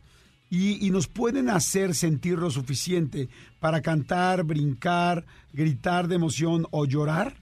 y, 0.50 0.90
nos 0.90 1.08
pueden 1.08 1.48
hacer 1.48 1.94
sentir 1.94 2.38
lo 2.38 2.50
suficiente 2.50 3.30
para 3.58 3.80
cantar, 3.80 4.44
brincar, 4.44 5.24
gritar 5.54 6.08
de 6.08 6.16
emoción 6.16 6.66
o 6.72 6.84
llorar. 6.84 7.36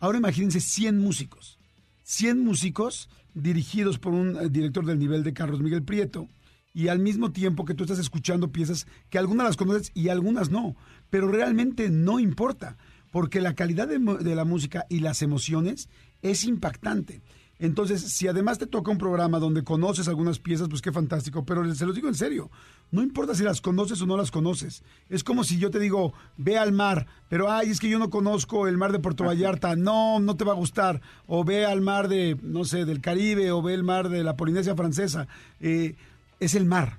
Ahora 0.00 0.18
imagínense 0.18 0.58
100 0.58 0.98
músicos, 0.98 1.58
100 2.02 2.44
músicos 2.44 3.08
dirigidos 3.34 4.00
por 4.00 4.14
un 4.14 4.36
eh, 4.36 4.48
director 4.48 4.84
del 4.84 4.98
nivel 4.98 5.22
de 5.22 5.32
Carlos 5.32 5.60
Miguel 5.60 5.84
Prieto 5.84 6.26
y 6.72 6.88
al 6.88 6.98
mismo 6.98 7.32
tiempo 7.32 7.64
que 7.64 7.74
tú 7.74 7.84
estás 7.84 7.98
escuchando 7.98 8.52
piezas 8.52 8.86
que 9.08 9.18
algunas 9.18 9.46
las 9.46 9.56
conoces 9.56 9.90
y 9.94 10.08
algunas 10.08 10.50
no, 10.50 10.76
pero 11.10 11.28
realmente 11.28 11.90
no 11.90 12.20
importa, 12.20 12.76
porque 13.10 13.40
la 13.40 13.54
calidad 13.54 13.88
de, 13.88 13.98
de 13.98 14.34
la 14.34 14.44
música 14.44 14.86
y 14.88 15.00
las 15.00 15.22
emociones 15.22 15.88
es 16.22 16.44
impactante. 16.44 17.22
Entonces, 17.60 18.00
si 18.00 18.26
además 18.26 18.58
te 18.58 18.66
toca 18.66 18.90
un 18.90 18.96
programa 18.96 19.38
donde 19.38 19.62
conoces 19.62 20.08
algunas 20.08 20.38
piezas, 20.38 20.70
pues 20.70 20.80
qué 20.80 20.92
fantástico. 20.92 21.44
Pero 21.44 21.74
se 21.74 21.84
los 21.84 21.94
digo 21.94 22.08
en 22.08 22.14
serio, 22.14 22.50
no 22.90 23.02
importa 23.02 23.34
si 23.34 23.42
las 23.44 23.60
conoces 23.60 24.00
o 24.00 24.06
no 24.06 24.16
las 24.16 24.30
conoces. 24.30 24.82
Es 25.10 25.22
como 25.22 25.44
si 25.44 25.58
yo 25.58 25.70
te 25.70 25.78
digo, 25.78 26.14
ve 26.38 26.56
al 26.56 26.72
mar, 26.72 27.06
pero 27.28 27.52
ay, 27.52 27.68
es 27.68 27.78
que 27.78 27.90
yo 27.90 27.98
no 27.98 28.08
conozco 28.08 28.66
el 28.66 28.78
mar 28.78 28.92
de 28.92 28.98
Puerto 28.98 29.24
Vallarta. 29.24 29.76
No, 29.76 30.20
no 30.20 30.38
te 30.38 30.44
va 30.44 30.52
a 30.52 30.56
gustar. 30.56 31.02
O 31.26 31.44
ve 31.44 31.66
al 31.66 31.82
mar 31.82 32.08
de, 32.08 32.38
no 32.42 32.64
sé, 32.64 32.86
del 32.86 33.02
Caribe, 33.02 33.52
o 33.52 33.60
ve 33.60 33.74
el 33.74 33.84
mar 33.84 34.08
de 34.08 34.24
la 34.24 34.36
Polinesia 34.36 34.74
Francesa. 34.74 35.28
Eh, 35.60 35.96
es 36.40 36.54
el 36.54 36.64
mar. 36.64 36.98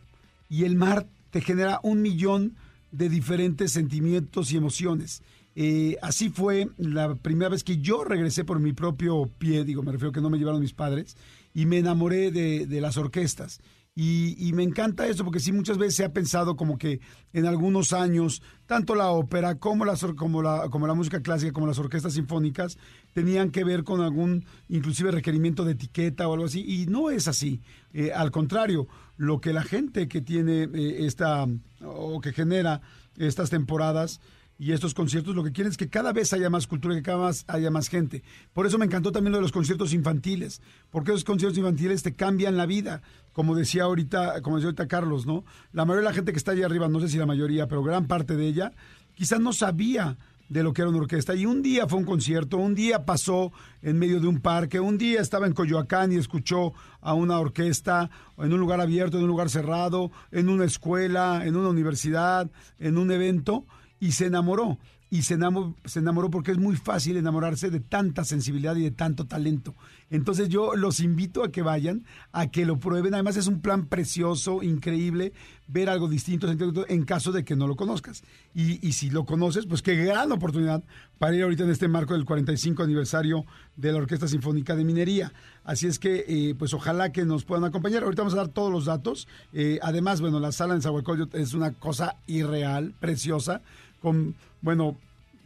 Y 0.50 0.64
el 0.64 0.76
mar 0.76 1.08
te 1.32 1.42
genera 1.42 1.80
un 1.84 2.02
millón 2.02 2.56
de 2.92 3.10
diferentes 3.10 3.72
sentimientos 3.72 4.52
y 4.52 4.58
emociones. 4.58 5.24
Eh, 5.56 5.98
así 6.02 6.30
fue 6.30 6.70
la 6.78 7.16
primera 7.16 7.50
vez 7.50 7.64
que 7.64 7.78
yo 7.78 8.04
regresé 8.04 8.46
por 8.46 8.60
mi 8.60 8.74
propio 8.74 9.30
pie, 9.38 9.66
digo, 9.66 9.84
me 9.84 9.92
refiero 9.92 10.12
que 10.12 10.22
no 10.22 10.30
me 10.30 10.38
llevaron 10.38 10.62
mis 10.62 10.74
padres, 10.74 11.18
y 11.54 11.66
me 11.66 11.80
enamoré 11.80 12.32
de, 12.32 12.82
las 12.82 12.98
orquestas. 12.98 13.60
Y, 13.94 14.54
me 14.54 14.64
encanta 14.64 15.06
esto 15.06 15.26
porque 15.26 15.42
sí 15.42 15.52
muchas 15.52 15.78
veces 15.78 15.98
se 15.98 16.06
ha 16.06 16.14
pensado 16.14 16.56
como 16.56 16.78
que 16.78 17.02
en 17.34 17.46
algunos 17.46 17.92
años 17.92 18.42
tanto 18.66 18.96
la 18.96 19.10
ópera 19.10 19.56
como 19.56 19.84
la, 19.84 19.98
como 20.16 20.42
la, 20.42 20.70
como 20.70 20.88
la 20.88 20.94
música 20.94 21.22
clásica 21.22 21.52
como 21.52 21.68
las 21.68 21.78
orquestas 21.78 22.14
sinfónicas 22.14 22.78
tenían 23.14 23.52
que 23.52 23.66
ver 23.66 23.84
con 23.84 24.00
algún 24.00 24.46
inclusive 24.70 25.12
requerimiento 25.12 25.66
de 25.66 25.74
etiqueta 25.74 26.30
o 26.30 26.34
algo 26.34 26.46
así 26.46 26.64
y 26.66 26.86
no 26.86 27.10
es 27.10 27.28
así. 27.28 27.62
Eh, 27.92 28.14
al 28.14 28.32
contrario, 28.32 28.88
lo 29.18 29.42
que 29.42 29.52
la 29.52 29.64
gente 29.64 30.08
que 30.08 30.22
tiene 30.22 30.70
eh, 30.74 31.06
esta 31.06 31.46
o 31.84 32.22
que 32.22 32.32
genera 32.32 32.82
estas 33.18 33.50
temporadas 33.50 34.22
y 34.62 34.74
estos 34.74 34.94
conciertos 34.94 35.36
lo 35.36 35.44
que 35.44 35.51
quieren 35.51 35.72
es 35.72 35.77
que 35.77 35.89
cada 35.89 36.13
vez 36.13 36.34
haya 36.34 36.51
más 36.51 36.68
cultura, 36.68 36.94
que 36.94 37.01
cada 37.01 37.30
vez 37.30 37.46
haya 37.48 37.72
más 37.72 37.89
gente. 37.89 38.22
Por 38.53 38.68
eso 38.68 38.77
me 38.77 38.86
encantó 38.86 39.12
también 39.12 39.32
lo 39.32 39.39
de 39.39 39.41
los 39.41 39.51
conciertos 39.51 39.91
infantiles, 39.91 40.62
porque 40.91 41.10
esos 41.10 41.24
conciertos 41.24 41.58
infantiles 41.58 42.03
te 42.03 42.13
cambian 42.13 42.58
la 42.58 42.68
vida, 42.68 43.01
como 43.34 43.56
decía 43.56 43.86
ahorita, 43.86 44.44
como 44.44 44.58
decía 44.58 44.68
ahorita 44.68 44.88
Carlos, 44.88 45.25
¿no? 45.25 45.46
La 45.74 45.84
mayoría 45.84 46.01
de 46.01 46.12
la 46.12 46.15
gente 46.15 46.32
que 46.32 46.38
está 46.38 46.51
allá 46.51 46.68
arriba, 46.68 46.88
no 46.89 47.00
sé 47.00 47.10
si 47.10 47.18
la 47.18 47.25
mayoría, 47.25 47.68
pero 47.68 47.82
gran 47.82 48.06
parte 48.06 48.36
de 48.36 48.46
ella, 48.46 48.72
quizás 49.15 49.39
no 49.39 49.51
sabía 49.51 50.20
de 50.48 50.62
lo 50.62 50.74
que 50.74 50.84
era 50.84 50.89
una 50.89 51.00
orquesta. 51.00 51.34
Y 51.34 51.48
un 51.48 51.63
día 51.63 51.88
fue 51.88 51.98
un 51.98 52.06
concierto, 52.06 52.58
un 52.58 52.75
día 52.75 53.03
pasó 53.03 53.51
en 53.82 53.98
medio 53.98 54.20
de 54.20 54.27
un 54.27 54.41
parque, 54.41 54.80
un 54.80 55.00
día 55.00 55.22
estaba 55.22 55.48
en 55.48 55.53
Coyoacán 55.53 56.12
y 56.12 56.18
escuchó 56.18 56.74
a 57.00 57.15
una 57.15 57.39
orquesta 57.39 58.12
en 58.38 58.53
un 58.53 58.60
lugar 58.60 58.80
abierto, 58.80 59.18
en 59.18 59.24
un 59.24 59.30
lugar 59.30 59.50
cerrado, 59.50 60.12
en 60.30 60.50
una 60.50 60.65
escuela, 60.65 61.48
en 61.48 61.56
una 61.56 61.70
universidad, 61.70 62.51
en 62.77 63.00
un 63.00 63.12
evento 63.12 63.65
y 64.01 64.12
se 64.12 64.25
enamoró. 64.25 64.77
Y 65.13 65.24
se 65.24 65.34
enamoró, 65.34 65.75
se 65.84 66.00
enamoró 66.00 66.29
porque 66.29 66.51
es 66.51 66.58
muy 66.58 66.77
fácil 66.77 67.17
enamorarse 67.17 67.70
de 67.70 67.81
tanta 67.81 68.24
sensibilidad 68.24 68.77
y 68.77 68.84
de 68.84 68.91
tanto 68.91 69.27
talento. 69.27 69.75
Entonces 70.10 70.48
yo 70.48 70.74
los 70.77 71.01
invito 71.01 71.43
a 71.43 71.51
que 71.51 71.62
vayan, 71.62 72.05
a 72.31 72.48
que 72.48 72.65
lo 72.65 72.79
prueben. 72.79 73.13
Además 73.13 73.36
es 73.36 73.48
un 73.48 73.60
plan 73.60 73.88
precioso, 73.88 74.63
increíble, 74.63 75.34
ver 75.67 75.89
algo 75.89 76.08
distinto 76.08 76.48
en 76.50 77.03
caso 77.03 77.34
de 77.34 77.43
que 77.43 77.58
no 77.58 77.67
lo 77.67 77.75
conozcas. 77.75 78.24
Y, 78.55 78.93
si 78.93 79.10
lo 79.10 79.25
conoces, 79.25 79.65
pues 79.65 79.81
qué 79.81 79.96
gran 79.98 80.31
oportunidad 80.31 80.81
para 81.20 81.36
ir 81.36 81.43
ahorita 81.43 81.65
en 81.65 81.72
este 81.72 81.89
marco 81.89 82.13
del 82.13 82.24
45 82.24 82.81
aniversario 82.81 83.46
de 83.75 83.91
la 83.91 83.98
Orquesta 83.98 84.29
Sinfónica 84.29 84.77
de 84.77 84.86
Minería. 84.86 85.34
Así 85.65 85.88
es 85.88 86.00
que, 86.00 86.24
eh, 86.25 86.55
pues 86.58 86.74
ojalá 86.74 87.12
que 87.12 87.25
nos 87.25 87.43
puedan 87.43 87.65
acompañar. 87.65 88.03
Ahorita 88.03 88.22
vamos 88.22 88.34
a 88.34 88.38
dar 88.38 88.48
todos 88.48 88.72
los 88.72 88.86
datos. 88.86 89.27
Eh, 89.51 89.77
además, 89.81 90.22
bueno, 90.22 90.39
la 90.39 90.53
sala 90.53 90.74
en 90.74 90.81
Zahualcóyotl 90.81 91.38
es 91.38 91.53
una 91.53 91.74
cosa 91.74 92.15
irreal, 92.27 92.93
preciosa 93.01 93.62
con, 94.01 94.36
bueno, 94.62 94.98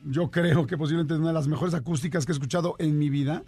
yo 0.05 0.31
creo 0.31 0.67
que 0.67 0.77
posiblemente 0.77 1.13
es 1.13 1.19
una 1.19 1.29
de 1.29 1.33
las 1.33 1.47
mejores 1.47 1.73
acústicas 1.73 2.25
que 2.25 2.31
he 2.31 2.35
escuchado 2.35 2.75
en 2.79 2.97
mi 2.97 3.09
vida, 3.09 3.43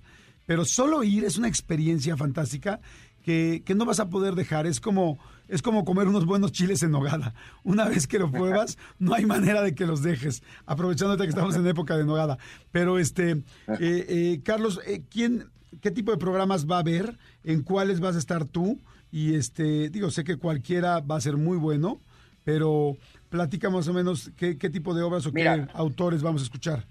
pero 0.46 0.66
solo 0.66 1.04
ir 1.04 1.24
es 1.24 1.38
una 1.38 1.48
experiencia 1.48 2.18
fantástica 2.18 2.80
que, 3.28 3.76
no 3.76 3.86
vas 3.86 4.00
a 4.00 4.10
poder 4.10 4.36
dejar. 4.36 4.66
Es 4.66 4.80
como, 4.80 5.20
es 5.50 5.62
como 5.62 5.84
comer 5.84 6.08
unos 6.08 6.26
buenos 6.26 6.54
chiles 6.54 6.82
en 6.82 6.92
nogada. 6.92 7.34
Una 7.66 7.86
vez 7.90 8.08
que 8.08 8.20
lo 8.20 8.32
pruebas, 8.32 8.78
no 9.00 9.14
hay 9.14 9.26
manera 9.26 9.62
de 9.62 9.76
que 9.76 9.86
los 9.86 10.02
dejes, 10.02 10.42
aprovechándote 10.66 11.24
que 11.24 11.30
estamos 11.30 11.56
en 11.58 11.68
época 11.68 11.98
de 11.98 12.06
nogada. 12.06 12.38
Pero, 12.72 12.98
este, 12.98 13.32
eh, 13.32 13.44
eh, 13.80 14.42
Carlos, 14.46 14.80
eh, 14.88 15.04
¿quién, 15.10 15.50
¿qué 15.82 15.92
tipo 15.92 16.12
de 16.12 16.18
programas 16.18 16.68
va 16.68 16.78
a 16.78 16.80
haber? 16.80 17.18
¿En 17.44 17.64
cuáles 17.64 18.00
vas 18.00 18.16
a 18.16 18.20
estar 18.20 18.46
tú? 18.46 18.80
Y, 19.12 19.36
este, 19.36 19.90
digo, 19.90 20.10
sé 20.10 20.24
que 20.24 20.38
cualquiera 20.38 21.02
va 21.02 21.18
a 21.18 21.22
ser 21.22 21.36
muy 21.36 21.58
bueno, 21.58 22.00
pero 22.48 22.96
platica 23.28 23.70
más 23.70 23.90
o 23.90 23.94
menos 23.94 24.32
qué, 24.38 24.56
tipo 24.56 24.94
de 24.94 25.04
obras 25.04 25.26
o 25.26 25.34
qué 25.34 25.68
autores 25.74 26.22
vamos 26.22 26.42
a 26.42 26.46
escuchar. 26.46 26.86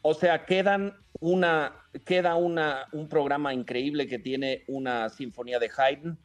O 0.00 0.14
sea, 0.14 0.46
quedan 0.46 0.94
una, 1.20 1.74
queda 2.06 2.36
una, 2.36 2.86
un 2.92 3.06
programa 3.06 3.52
increíble 3.52 4.06
que 4.06 4.18
tiene 4.18 4.64
una 4.66 5.10
sinfonía 5.10 5.58
de 5.58 5.70
Haydn, 5.76 6.16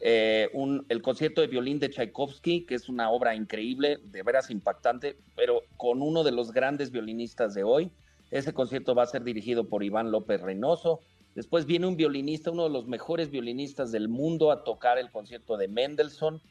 eh, 0.00 0.50
un, 0.52 0.84
el 0.90 1.00
concierto 1.00 1.40
de 1.40 1.46
violín 1.46 1.78
de 1.78 1.88
Tchaikovsky, 1.88 2.66
que 2.66 2.74
es 2.74 2.90
una 2.90 3.08
obra 3.08 3.34
increíble, 3.34 3.96
de 4.04 4.22
veras 4.22 4.50
impactante, 4.50 5.16
pero 5.34 5.62
con 5.78 6.02
uno 6.02 6.24
de 6.24 6.32
los 6.32 6.52
grandes 6.52 6.90
violinistas 6.90 7.54
de 7.54 7.64
hoy. 7.64 7.90
Ese 8.30 8.52
concierto 8.52 8.94
va 8.94 9.04
a 9.04 9.06
ser 9.06 9.24
dirigido 9.24 9.70
por 9.70 9.82
Iván 9.82 10.10
López 10.10 10.42
Reynoso. 10.42 11.00
Después 11.34 11.64
viene 11.64 11.86
un 11.86 11.96
violinista, 11.96 12.50
uno 12.50 12.64
de 12.64 12.70
los 12.70 12.86
mejores 12.86 13.30
violinistas 13.30 13.92
del 13.92 14.10
mundo, 14.10 14.52
a 14.52 14.62
tocar 14.62 14.98
el 14.98 15.10
concierto 15.10 15.56
de 15.56 15.68
Mendelssohn. 15.68 16.42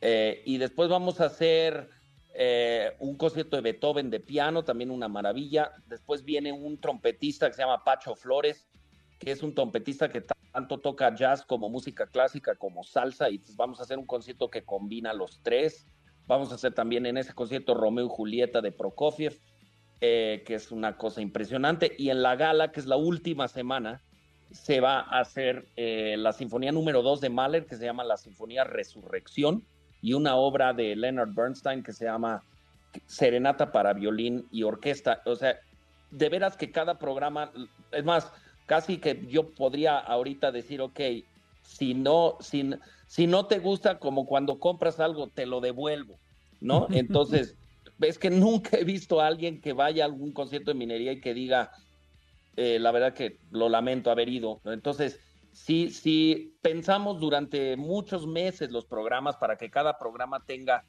Eh, 0.00 0.42
y 0.44 0.58
después 0.58 0.88
vamos 0.88 1.20
a 1.20 1.26
hacer 1.26 1.88
eh, 2.34 2.94
un 2.98 3.16
concierto 3.16 3.56
de 3.56 3.62
Beethoven 3.62 4.10
de 4.10 4.20
piano, 4.20 4.64
también 4.64 4.90
una 4.90 5.08
maravilla. 5.08 5.72
Después 5.86 6.24
viene 6.24 6.52
un 6.52 6.78
trompetista 6.80 7.48
que 7.48 7.54
se 7.54 7.62
llama 7.62 7.84
Pacho 7.84 8.14
Flores, 8.14 8.68
que 9.18 9.30
es 9.30 9.42
un 9.42 9.54
trompetista 9.54 10.08
que 10.08 10.22
tanto 10.52 10.78
toca 10.78 11.14
jazz 11.14 11.44
como 11.44 11.68
música 11.68 12.06
clásica, 12.06 12.54
como 12.56 12.84
salsa, 12.84 13.30
y 13.30 13.40
vamos 13.56 13.80
a 13.80 13.84
hacer 13.84 13.98
un 13.98 14.06
concierto 14.06 14.50
que 14.50 14.64
combina 14.64 15.14
los 15.14 15.40
tres. 15.42 15.86
Vamos 16.26 16.52
a 16.52 16.56
hacer 16.56 16.74
también 16.74 17.06
en 17.06 17.16
ese 17.16 17.32
concierto 17.32 17.74
Romeo 17.74 18.06
y 18.06 18.10
Julieta 18.10 18.60
de 18.60 18.72
Prokofiev, 18.72 19.38
eh, 20.00 20.42
que 20.46 20.54
es 20.54 20.72
una 20.72 20.96
cosa 20.96 21.22
impresionante. 21.22 21.94
Y 21.96 22.10
en 22.10 22.22
la 22.22 22.34
gala, 22.36 22.72
que 22.72 22.80
es 22.80 22.86
la 22.86 22.96
última 22.96 23.46
semana, 23.46 24.02
se 24.50 24.80
va 24.80 25.00
a 25.00 25.20
hacer 25.20 25.66
la 25.76 26.32
sinfonía 26.32 26.72
número 26.72 27.02
dos 27.02 27.20
de 27.20 27.28
Mahler, 27.28 27.66
que 27.66 27.76
se 27.76 27.84
llama 27.84 28.04
la 28.04 28.16
Sinfonía 28.16 28.62
Resurrección 28.62 29.64
y 30.04 30.12
una 30.12 30.36
obra 30.36 30.74
de 30.74 30.94
Leonard 30.94 31.32
Bernstein 31.32 31.82
que 31.82 31.94
se 31.94 32.04
llama 32.04 32.42
Serenata 33.06 33.72
para 33.72 33.94
violín 33.94 34.46
y 34.52 34.62
orquesta. 34.62 35.22
O 35.24 35.34
sea, 35.34 35.58
de 36.10 36.28
veras 36.28 36.58
que 36.58 36.70
cada 36.70 36.98
programa, 36.98 37.50
es 37.90 38.04
más, 38.04 38.30
casi 38.66 38.98
que 38.98 39.24
yo 39.30 39.48
podría 39.54 39.98
ahorita 39.98 40.52
decir, 40.52 40.82
ok, 40.82 41.00
si 41.62 41.94
no, 41.94 42.36
si, 42.40 42.68
si 43.06 43.26
no 43.26 43.46
te 43.46 43.60
gusta, 43.60 43.98
como 43.98 44.26
cuando 44.26 44.58
compras 44.58 45.00
algo, 45.00 45.28
te 45.28 45.46
lo 45.46 45.62
devuelvo, 45.62 46.18
¿no? 46.60 46.86
Entonces, 46.92 47.56
ves 47.96 48.18
que 48.18 48.28
nunca 48.28 48.76
he 48.76 48.84
visto 48.84 49.22
a 49.22 49.26
alguien 49.26 49.62
que 49.62 49.72
vaya 49.72 50.04
a 50.04 50.06
algún 50.06 50.32
concierto 50.32 50.70
de 50.70 50.78
minería 50.78 51.12
y 51.12 51.20
que 51.22 51.32
diga, 51.32 51.72
eh, 52.56 52.78
la 52.78 52.92
verdad 52.92 53.14
que 53.14 53.38
lo 53.50 53.70
lamento 53.70 54.10
haber 54.10 54.28
ido. 54.28 54.60
Entonces, 54.66 55.18
si, 55.54 55.90
si 55.90 56.58
pensamos 56.62 57.20
durante 57.20 57.76
muchos 57.76 58.26
meses 58.26 58.70
los 58.70 58.84
programas 58.84 59.36
para 59.36 59.56
que 59.56 59.70
cada 59.70 59.98
programa 59.98 60.44
tenga 60.44 60.84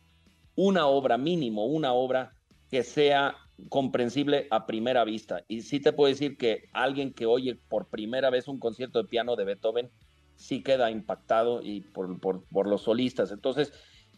una 0.55 0.87
obra 0.87 1.17
mínimo, 1.17 1.65
una 1.65 1.93
obra 1.93 2.33
que 2.69 2.83
sea 2.83 3.35
comprensible 3.69 4.47
a 4.49 4.65
primera 4.65 5.03
vista. 5.03 5.43
Y 5.47 5.61
sí 5.61 5.79
te 5.79 5.93
puedo 5.93 6.09
decir 6.09 6.37
que 6.37 6.63
alguien 6.73 7.13
que 7.13 7.25
oye 7.25 7.55
por 7.55 7.87
primera 7.87 8.29
vez 8.29 8.47
un 8.47 8.59
concierto 8.59 9.01
de 9.01 9.07
piano 9.07 9.35
de 9.35 9.45
Beethoven 9.45 9.91
sí 10.35 10.63
queda 10.63 10.91
impactado 10.91 11.61
y 11.61 11.81
por, 11.81 12.67
los 12.67 12.81
solistas. 12.81 13.31
Entonces, 13.31 13.71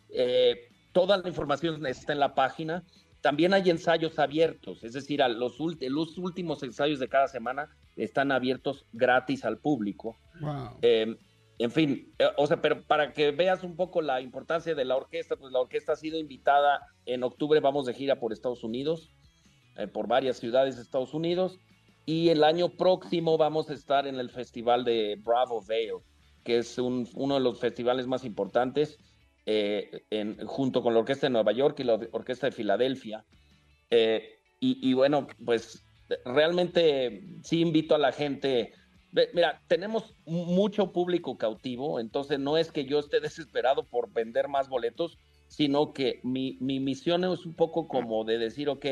eh, 0.10 0.70
toda 0.94 1.18
la 1.18 1.28
información 1.28 1.86
está 1.86 2.14
en 2.14 2.20
la 2.20 2.34
página. 2.34 2.84
También 3.22 3.54
hay 3.54 3.70
ensayos 3.70 4.18
abiertos, 4.18 4.84
es 4.84 4.94
decir, 4.94 5.22
a 5.22 5.28
los, 5.28 5.58
los 5.60 6.18
últimos 6.18 6.64
ensayos 6.64 7.00
de 7.00 7.10
cada 7.10 7.28
semana 7.28 7.76
están 7.98 8.32
abiertos 8.32 8.86
gratis 8.94 9.44
al 9.44 9.58
público. 9.58 10.16
Em, 10.82 11.18
en 11.60 11.72
fin, 11.72 12.14
eh, 12.20 12.28
o 12.38 12.46
sea, 12.46 12.62
pero 12.62 12.84
para 12.84 13.14
que 13.14 13.32
veas 13.32 13.64
un 13.64 13.76
poco 13.76 14.02
la 14.02 14.22
importancia 14.22 14.76
de 14.76 14.86
la 14.86 14.96
orquesta, 14.96 15.36
pues 15.36 15.52
la 15.52 15.60
orquesta 15.60 15.94
ha 15.94 15.96
sido 15.96 16.20
invitada 16.20 16.82
en 17.06 17.24
octubre, 17.24 17.60
vamos 17.60 17.88
de 17.88 17.94
gira 17.94 18.20
por 18.20 18.32
Estados 18.32 18.64
Unidos, 18.64 19.10
eh, 19.76 19.88
por 19.88 20.08
varias 20.08 20.38
ciudades 20.38 20.76
de 20.76 20.84
Estados 20.84 21.14
Unidos, 21.16 21.60
y 22.06 22.30
el 22.30 22.44
año 22.44 22.70
próximo 22.70 23.38
vamos 23.38 23.70
a 23.70 23.74
estar 23.74 24.06
en 24.06 24.16
el 24.16 24.30
festival 24.30 24.86
de 24.86 25.20
Bravo 25.24 25.64
Vale, 25.68 26.04
que 26.44 26.60
es 26.60 26.78
uno 26.78 27.34
de 27.34 27.42
los 27.42 27.60
festivales 27.60 28.06
más 28.06 28.24
importantes, 28.24 29.00
eh, 29.46 30.06
en, 30.12 30.46
junto 30.46 30.84
con 30.84 30.94
la 30.94 31.00
Orquesta 31.00 31.26
de 31.26 31.32
Nueva 31.32 31.54
York 31.54 31.80
y 31.80 31.84
la 31.86 31.96
Orquesta 32.12 32.48
de 32.48 32.52
Filadelfia. 32.52 33.26
y, 34.60 34.94
bueno, 34.94 35.28
pues 35.46 35.84
realmente 36.26 37.24
sí 37.44 37.62
invito 37.62 37.96
a 37.96 38.00
la 38.00 38.12
gente 38.12 38.74
Mira, 39.12 39.62
tenemos 39.68 40.14
mucho 40.26 40.92
público 40.92 41.38
cautivo, 41.38 42.00
entonces 42.00 42.40
no 42.40 42.58
es 42.58 42.72
que 42.72 42.86
yo 42.86 43.00
esté 43.00 43.20
desesperado 43.22 43.84
por 43.84 44.12
vender 44.12 44.48
más 44.48 44.70
boletos, 44.70 45.18
sino 45.48 45.94
que 45.94 46.20
mi, 46.24 46.58
misión 46.60 47.24
es 47.24 47.46
un 47.46 47.54
poco 47.54 47.88
como 47.88 48.26
de 48.26 48.38
decir, 48.38 48.70
ok, 48.70 48.86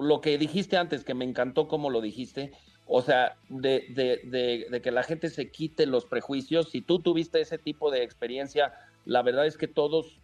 lo 0.00 0.20
que 0.20 0.38
dijiste 0.38 0.76
antes, 0.76 1.04
que 1.04 1.14
me 1.14 1.24
encantó 1.24 1.68
como 1.68 1.90
lo 1.90 2.00
dijiste, 2.00 2.52
o 2.86 3.00
sea, 3.00 3.36
de, 3.48 3.86
de, 3.90 4.66
de, 4.70 4.82
que 4.82 4.90
la 4.90 5.02
gente 5.02 5.30
se 5.30 5.50
quite 5.50 5.86
los 5.86 6.04
prejuicios. 6.04 6.70
Si 6.70 6.82
tú 6.82 6.98
tuviste 6.98 7.40
ese 7.40 7.56
tipo 7.56 7.90
de 7.90 8.02
experiencia, 8.02 8.74
la 9.04 9.22
verdad 9.22 9.46
es 9.46 9.56
que 9.56 9.68
todos, 9.68 10.18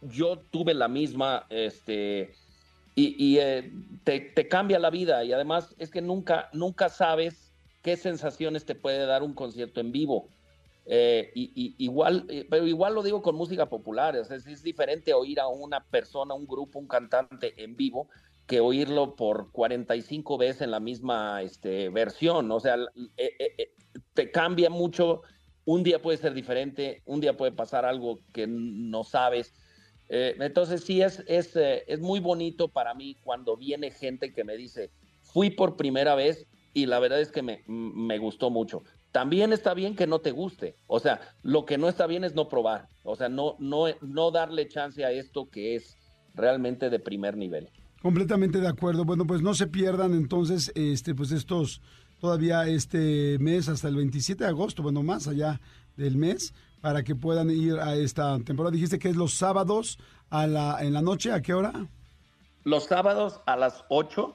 yo 0.00 0.38
tuve 0.50 0.74
la 0.74 0.88
misma, 0.88 1.46
este, 1.50 2.34
y, 2.96 3.38
eh, 3.38 3.70
te, 4.04 4.20
te, 4.20 4.48
cambia 4.48 4.78
la 4.78 4.90
vida. 4.90 5.24
Y 5.24 5.32
además 5.32 5.74
es 5.78 5.90
que 5.90 6.00
nunca, 6.00 6.48
nunca 6.52 6.88
sabes 6.88 7.43
qué 7.84 7.96
sensaciones 7.98 8.64
te 8.64 8.74
puede 8.74 9.04
dar 9.04 9.22
un 9.22 9.34
concierto 9.34 9.78
en 9.78 9.92
vivo. 9.92 10.30
Eh, 10.86 11.30
y, 11.34 11.74
igual, 11.78 12.26
eh, 12.28 12.46
pero 12.50 12.66
igual 12.66 12.94
lo 12.94 13.02
digo 13.02 13.22
con 13.22 13.36
música 13.36 13.68
popular, 13.68 14.16
es, 14.16 14.30
es, 14.30 14.62
diferente 14.62 15.14
oír 15.14 15.38
a 15.38 15.48
una 15.48 15.84
persona, 15.84 16.34
un 16.34 16.46
grupo, 16.46 16.78
un 16.78 16.88
cantante 16.88 17.62
en 17.62 17.76
vivo 17.76 18.08
que 18.46 18.60
oírlo 18.60 19.16
por 19.16 19.50
45 19.52 20.36
veces 20.36 20.62
en 20.62 20.70
la 20.70 20.80
misma 20.80 21.40
este, 21.42 21.88
versión, 21.88 22.50
o 22.50 22.60
sea, 22.60 22.76
eh, 23.16 23.72
te 24.12 24.30
cambia 24.30 24.68
mucho, 24.68 25.22
un 25.64 25.82
día 25.82 26.02
puede 26.02 26.18
ser 26.18 26.34
diferente, 26.34 27.02
un 27.06 27.20
día 27.20 27.36
puede 27.36 27.52
pasar 27.52 27.86
algo 27.86 28.20
que 28.32 28.46
no 28.46 29.04
sabes. 29.04 29.54
entonces 30.10 30.84
sí, 30.84 31.00
es, 31.00 31.24
es, 31.26 31.56
es 31.56 32.00
muy 32.00 32.20
bonito 32.20 32.68
para 32.68 32.92
mí 32.92 33.16
cuando 33.22 33.56
viene 33.56 33.90
gente 33.90 34.34
que 34.34 34.44
me 34.44 34.56
dice, 34.58 34.90
fui 35.22 35.48
por 35.48 35.76
primera 35.76 36.14
vez 36.14 36.46
y 36.74 36.86
la 36.86 36.98
verdad 36.98 37.20
es 37.20 37.30
que 37.30 37.42
me, 37.42 37.62
me, 37.66 38.18
gustó 38.18 38.50
mucho. 38.50 38.82
También 39.12 39.52
está 39.52 39.72
bien 39.72 39.94
que 39.94 40.06
no 40.06 40.18
te 40.18 40.32
guste, 40.32 40.76
o 40.86 41.00
sea, 41.00 41.20
lo 41.42 41.64
que 41.64 41.78
no 41.78 41.88
está 41.88 42.06
bien 42.06 42.24
es 42.24 42.34
no 42.34 42.48
probar, 42.48 42.88
o 43.04 43.16
sea, 43.16 43.28
no, 43.28 43.56
no, 43.60 43.86
no 44.02 44.30
darle 44.32 44.68
chance 44.68 45.04
a 45.04 45.12
esto 45.12 45.48
que 45.48 45.76
es 45.76 45.96
realmente 46.34 46.90
de 46.90 46.98
primer 46.98 47.36
nivel. 47.36 47.70
Completamente 48.02 48.60
de 48.60 48.68
acuerdo. 48.68 49.06
Bueno, 49.06 49.26
pues 49.26 49.40
no 49.40 49.54
se 49.54 49.66
pierdan 49.66 50.12
entonces 50.12 50.70
este, 50.74 51.14
pues 51.14 51.32
estos 51.32 51.80
todavía 52.20 52.66
este 52.66 53.38
mes 53.38 53.68
hasta 53.68 53.88
el 53.88 53.96
27 53.96 54.44
de 54.44 54.50
agosto, 54.50 54.82
bueno, 54.82 55.02
más 55.02 55.26
allá 55.28 55.60
del 55.96 56.16
mes, 56.16 56.52
para 56.80 57.02
que 57.02 57.14
puedan 57.14 57.50
ir 57.50 57.74
a 57.74 57.96
esta 57.96 58.38
temporada. 58.40 58.72
Dijiste 58.72 58.98
que 58.98 59.08
es 59.08 59.16
los 59.16 59.34
sábados 59.34 59.98
a 60.28 60.46
la, 60.46 60.78
en 60.82 60.92
la 60.92 61.02
noche, 61.02 61.32
¿a 61.32 61.40
qué 61.40 61.54
hora? 61.54 61.88
Los 62.62 62.84
sábados 62.84 63.40
a 63.46 63.56
las 63.56 63.84
8 63.88 64.34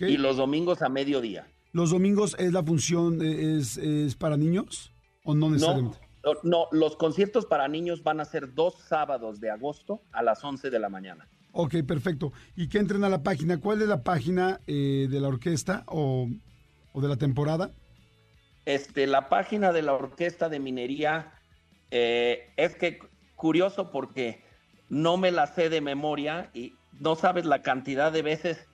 y 0.00 0.16
los 0.16 0.36
domingos 0.36 0.82
a 0.82 0.88
mediodía. 0.88 1.46
¿Los 1.72 1.90
domingos 1.90 2.34
es 2.38 2.52
la 2.52 2.62
función, 2.62 3.20
eh, 3.22 3.58
es, 3.58 4.16
para 4.16 4.36
niños 4.36 4.92
o 5.24 5.34
no 5.34 5.50
necesariamente? 5.50 5.98
No, 6.42 6.66
los 6.72 6.96
conciertos 6.96 7.46
para 7.46 7.68
niños 7.68 8.02
van 8.02 8.20
a 8.20 8.24
ser 8.24 8.54
dos 8.54 8.74
sábados 8.88 9.40
de 9.40 9.50
agosto 9.50 10.02
a 10.12 10.22
las 10.22 10.42
11 10.42 10.70
de 10.70 10.78
la 10.78 10.88
mañana. 10.88 11.28
Ok, 11.52 11.76
perfecto. 11.86 12.32
¿Y 12.56 12.68
qué 12.68 12.78
entren 12.78 13.04
a 13.04 13.08
la 13.08 13.22
página? 13.22 13.60
¿Cuál 13.60 13.82
es 13.82 13.88
la 13.88 14.02
página 14.02 14.60
eh, 14.66 15.06
de 15.10 15.20
la 15.20 15.28
orquesta 15.28 15.84
o, 15.86 16.28
de 16.94 17.08
la 17.08 17.16
temporada? 17.16 17.70
Este, 18.66 19.06
la 19.06 19.28
página 19.28 19.72
de 19.72 19.82
la 19.82 19.94
orquesta 19.94 20.48
de 20.48 20.60
minería 20.60 21.32
eh, 21.90 22.52
es 22.56 22.74
que 22.74 22.98
curioso 23.36 23.90
porque 23.90 24.42
no 24.90 25.16
me 25.16 25.30
la 25.30 25.46
sé 25.46 25.70
de 25.70 25.80
memoria 25.80 26.50
y 26.52 26.74
no 27.00 27.14
sabes 27.14 27.46
la 27.46 27.62
cantidad 27.62 28.12
de 28.12 28.22
veces 28.22 28.66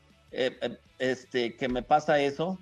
este, 0.99 1.57
que 1.57 1.69
me 1.69 1.83
pasa 1.83 2.19
eso 2.19 2.59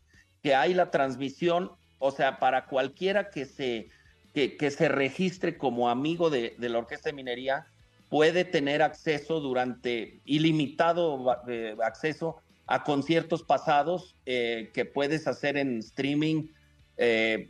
que 0.42 0.56
hay 0.56 0.74
la 0.74 0.92
transmisión, 0.92 1.72
o 2.00 2.12
sea, 2.12 2.40
para 2.40 2.68
cualquiera 2.68 3.30
que 3.30 3.46
se 3.46 3.90
que, 4.36 4.70
se 4.70 4.90
registre 4.90 5.58
como 5.58 5.90
amigo 5.90 6.30
de, 6.30 6.56
la 6.60 6.80
Orquesta 6.80 7.10
de 7.10 7.14
Minería 7.14 7.68
puede 8.10 8.44
tener 8.44 8.82
acceso 8.82 9.40
durante 9.40 10.20
ilimitado 10.26 11.38
eh, 11.48 11.76
acceso 11.82 12.36
a 12.68 12.84
conciertos 12.84 13.44
pasados 13.44 14.16
eh, 14.26 14.72
que 14.74 14.84
puedes 14.84 15.28
hacer 15.28 15.56
en 15.56 15.80
streaming 15.80 16.48
eh, 16.98 17.50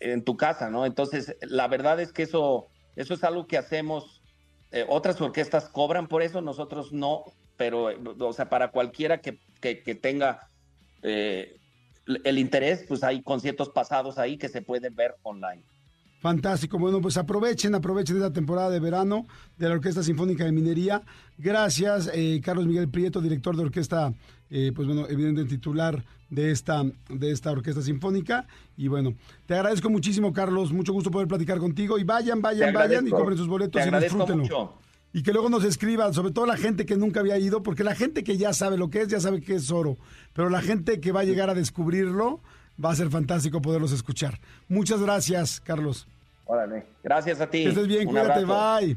en 0.00 0.24
tu 0.24 0.36
casa, 0.36 0.70
¿no? 0.70 0.86
Entonces, 0.86 1.36
la 1.42 1.68
verdad 1.68 2.00
es 2.00 2.12
que 2.12 2.22
eso, 2.22 2.68
eso 2.94 3.14
es 3.14 3.22
algo 3.22 3.46
que 3.46 3.58
hacemos. 3.58 4.22
otras 4.88 5.20
orquestas 5.20 5.68
cobran 5.68 6.08
por 6.08 6.22
eso, 6.22 6.40
nosotros 6.40 6.92
no, 6.92 7.24
pero, 7.56 7.90
o 8.20 8.32
sea, 8.32 8.48
para 8.48 8.70
cualquiera 8.70 9.20
que, 9.20 9.38
que 9.60 9.94
tenga 9.94 10.48
el 11.02 12.38
interés, 12.38 12.84
pues 12.88 13.02
hay 13.02 13.22
conciertos 13.22 13.70
pasados 13.70 14.18
ahí 14.18 14.36
que 14.38 14.48
se 14.48 14.62
pueden 14.62 14.94
ver 14.94 15.14
online. 15.22 15.62
Fantástico. 16.26 16.76
Bueno, 16.76 17.00
pues 17.00 17.16
aprovechen, 17.18 17.76
aprovechen 17.76 18.16
esta 18.16 18.32
temporada 18.32 18.68
de 18.68 18.80
verano 18.80 19.28
de 19.56 19.68
la 19.68 19.76
Orquesta 19.76 20.02
Sinfónica 20.02 20.44
de 20.44 20.50
Minería. 20.50 21.00
Gracias, 21.38 22.10
eh, 22.12 22.40
Carlos 22.42 22.66
Miguel 22.66 22.88
Prieto, 22.88 23.20
director 23.20 23.56
de 23.56 23.62
orquesta, 23.62 24.12
eh, 24.50 24.72
pues 24.74 24.88
bueno, 24.88 25.06
evidentemente 25.08 25.54
titular 25.54 26.04
de 26.28 26.50
esta, 26.50 26.82
de 27.08 27.30
esta 27.30 27.52
Orquesta 27.52 27.80
Sinfónica. 27.80 28.48
Y 28.76 28.88
bueno, 28.88 29.14
te 29.46 29.54
agradezco 29.54 29.88
muchísimo, 29.88 30.32
Carlos. 30.32 30.72
Mucho 30.72 30.92
gusto 30.92 31.12
poder 31.12 31.28
platicar 31.28 31.58
contigo. 31.58 31.96
Y 31.96 32.02
vayan, 32.02 32.42
vayan, 32.42 32.74
vayan 32.74 33.06
y 33.06 33.10
compren 33.10 33.38
sus 33.38 33.46
boletos 33.46 33.80
y 33.86 33.88
disfrútenlo. 33.88 34.80
Y 35.12 35.22
que 35.22 35.32
luego 35.32 35.48
nos 35.48 35.62
escriban, 35.62 36.12
sobre 36.12 36.32
todo 36.32 36.44
la 36.44 36.56
gente 36.56 36.86
que 36.86 36.96
nunca 36.96 37.20
había 37.20 37.38
ido, 37.38 37.62
porque 37.62 37.84
la 37.84 37.94
gente 37.94 38.24
que 38.24 38.36
ya 38.36 38.52
sabe 38.52 38.76
lo 38.76 38.90
que 38.90 39.02
es, 39.02 39.06
ya 39.06 39.20
sabe 39.20 39.42
que 39.42 39.54
es 39.54 39.70
oro. 39.70 39.96
Pero 40.32 40.50
la 40.50 40.60
gente 40.60 40.98
que 40.98 41.12
va 41.12 41.20
a 41.20 41.24
llegar 41.24 41.50
a 41.50 41.54
descubrirlo, 41.54 42.40
va 42.84 42.90
a 42.90 42.96
ser 42.96 43.10
fantástico 43.10 43.62
poderlos 43.62 43.92
escuchar. 43.92 44.40
Muchas 44.66 45.00
gracias, 45.00 45.60
Carlos. 45.60 46.08
Órale. 46.46 46.86
Gracias 47.02 47.40
a 47.40 47.48
ti. 47.48 47.64
Que 47.64 47.68
estés 47.70 47.86
bien, 47.86 48.06
cuídate, 48.06 48.44
bye. 48.44 48.96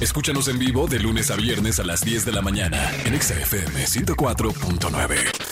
Escúchanos 0.00 0.48
en 0.48 0.58
vivo 0.58 0.86
de 0.86 0.98
lunes 0.98 1.30
a 1.30 1.36
viernes 1.36 1.78
a 1.78 1.84
las 1.84 2.02
10 2.02 2.24
de 2.24 2.32
la 2.32 2.42
mañana 2.42 2.90
en 3.04 3.20
XFM 3.20 3.84
104.9. 3.84 5.45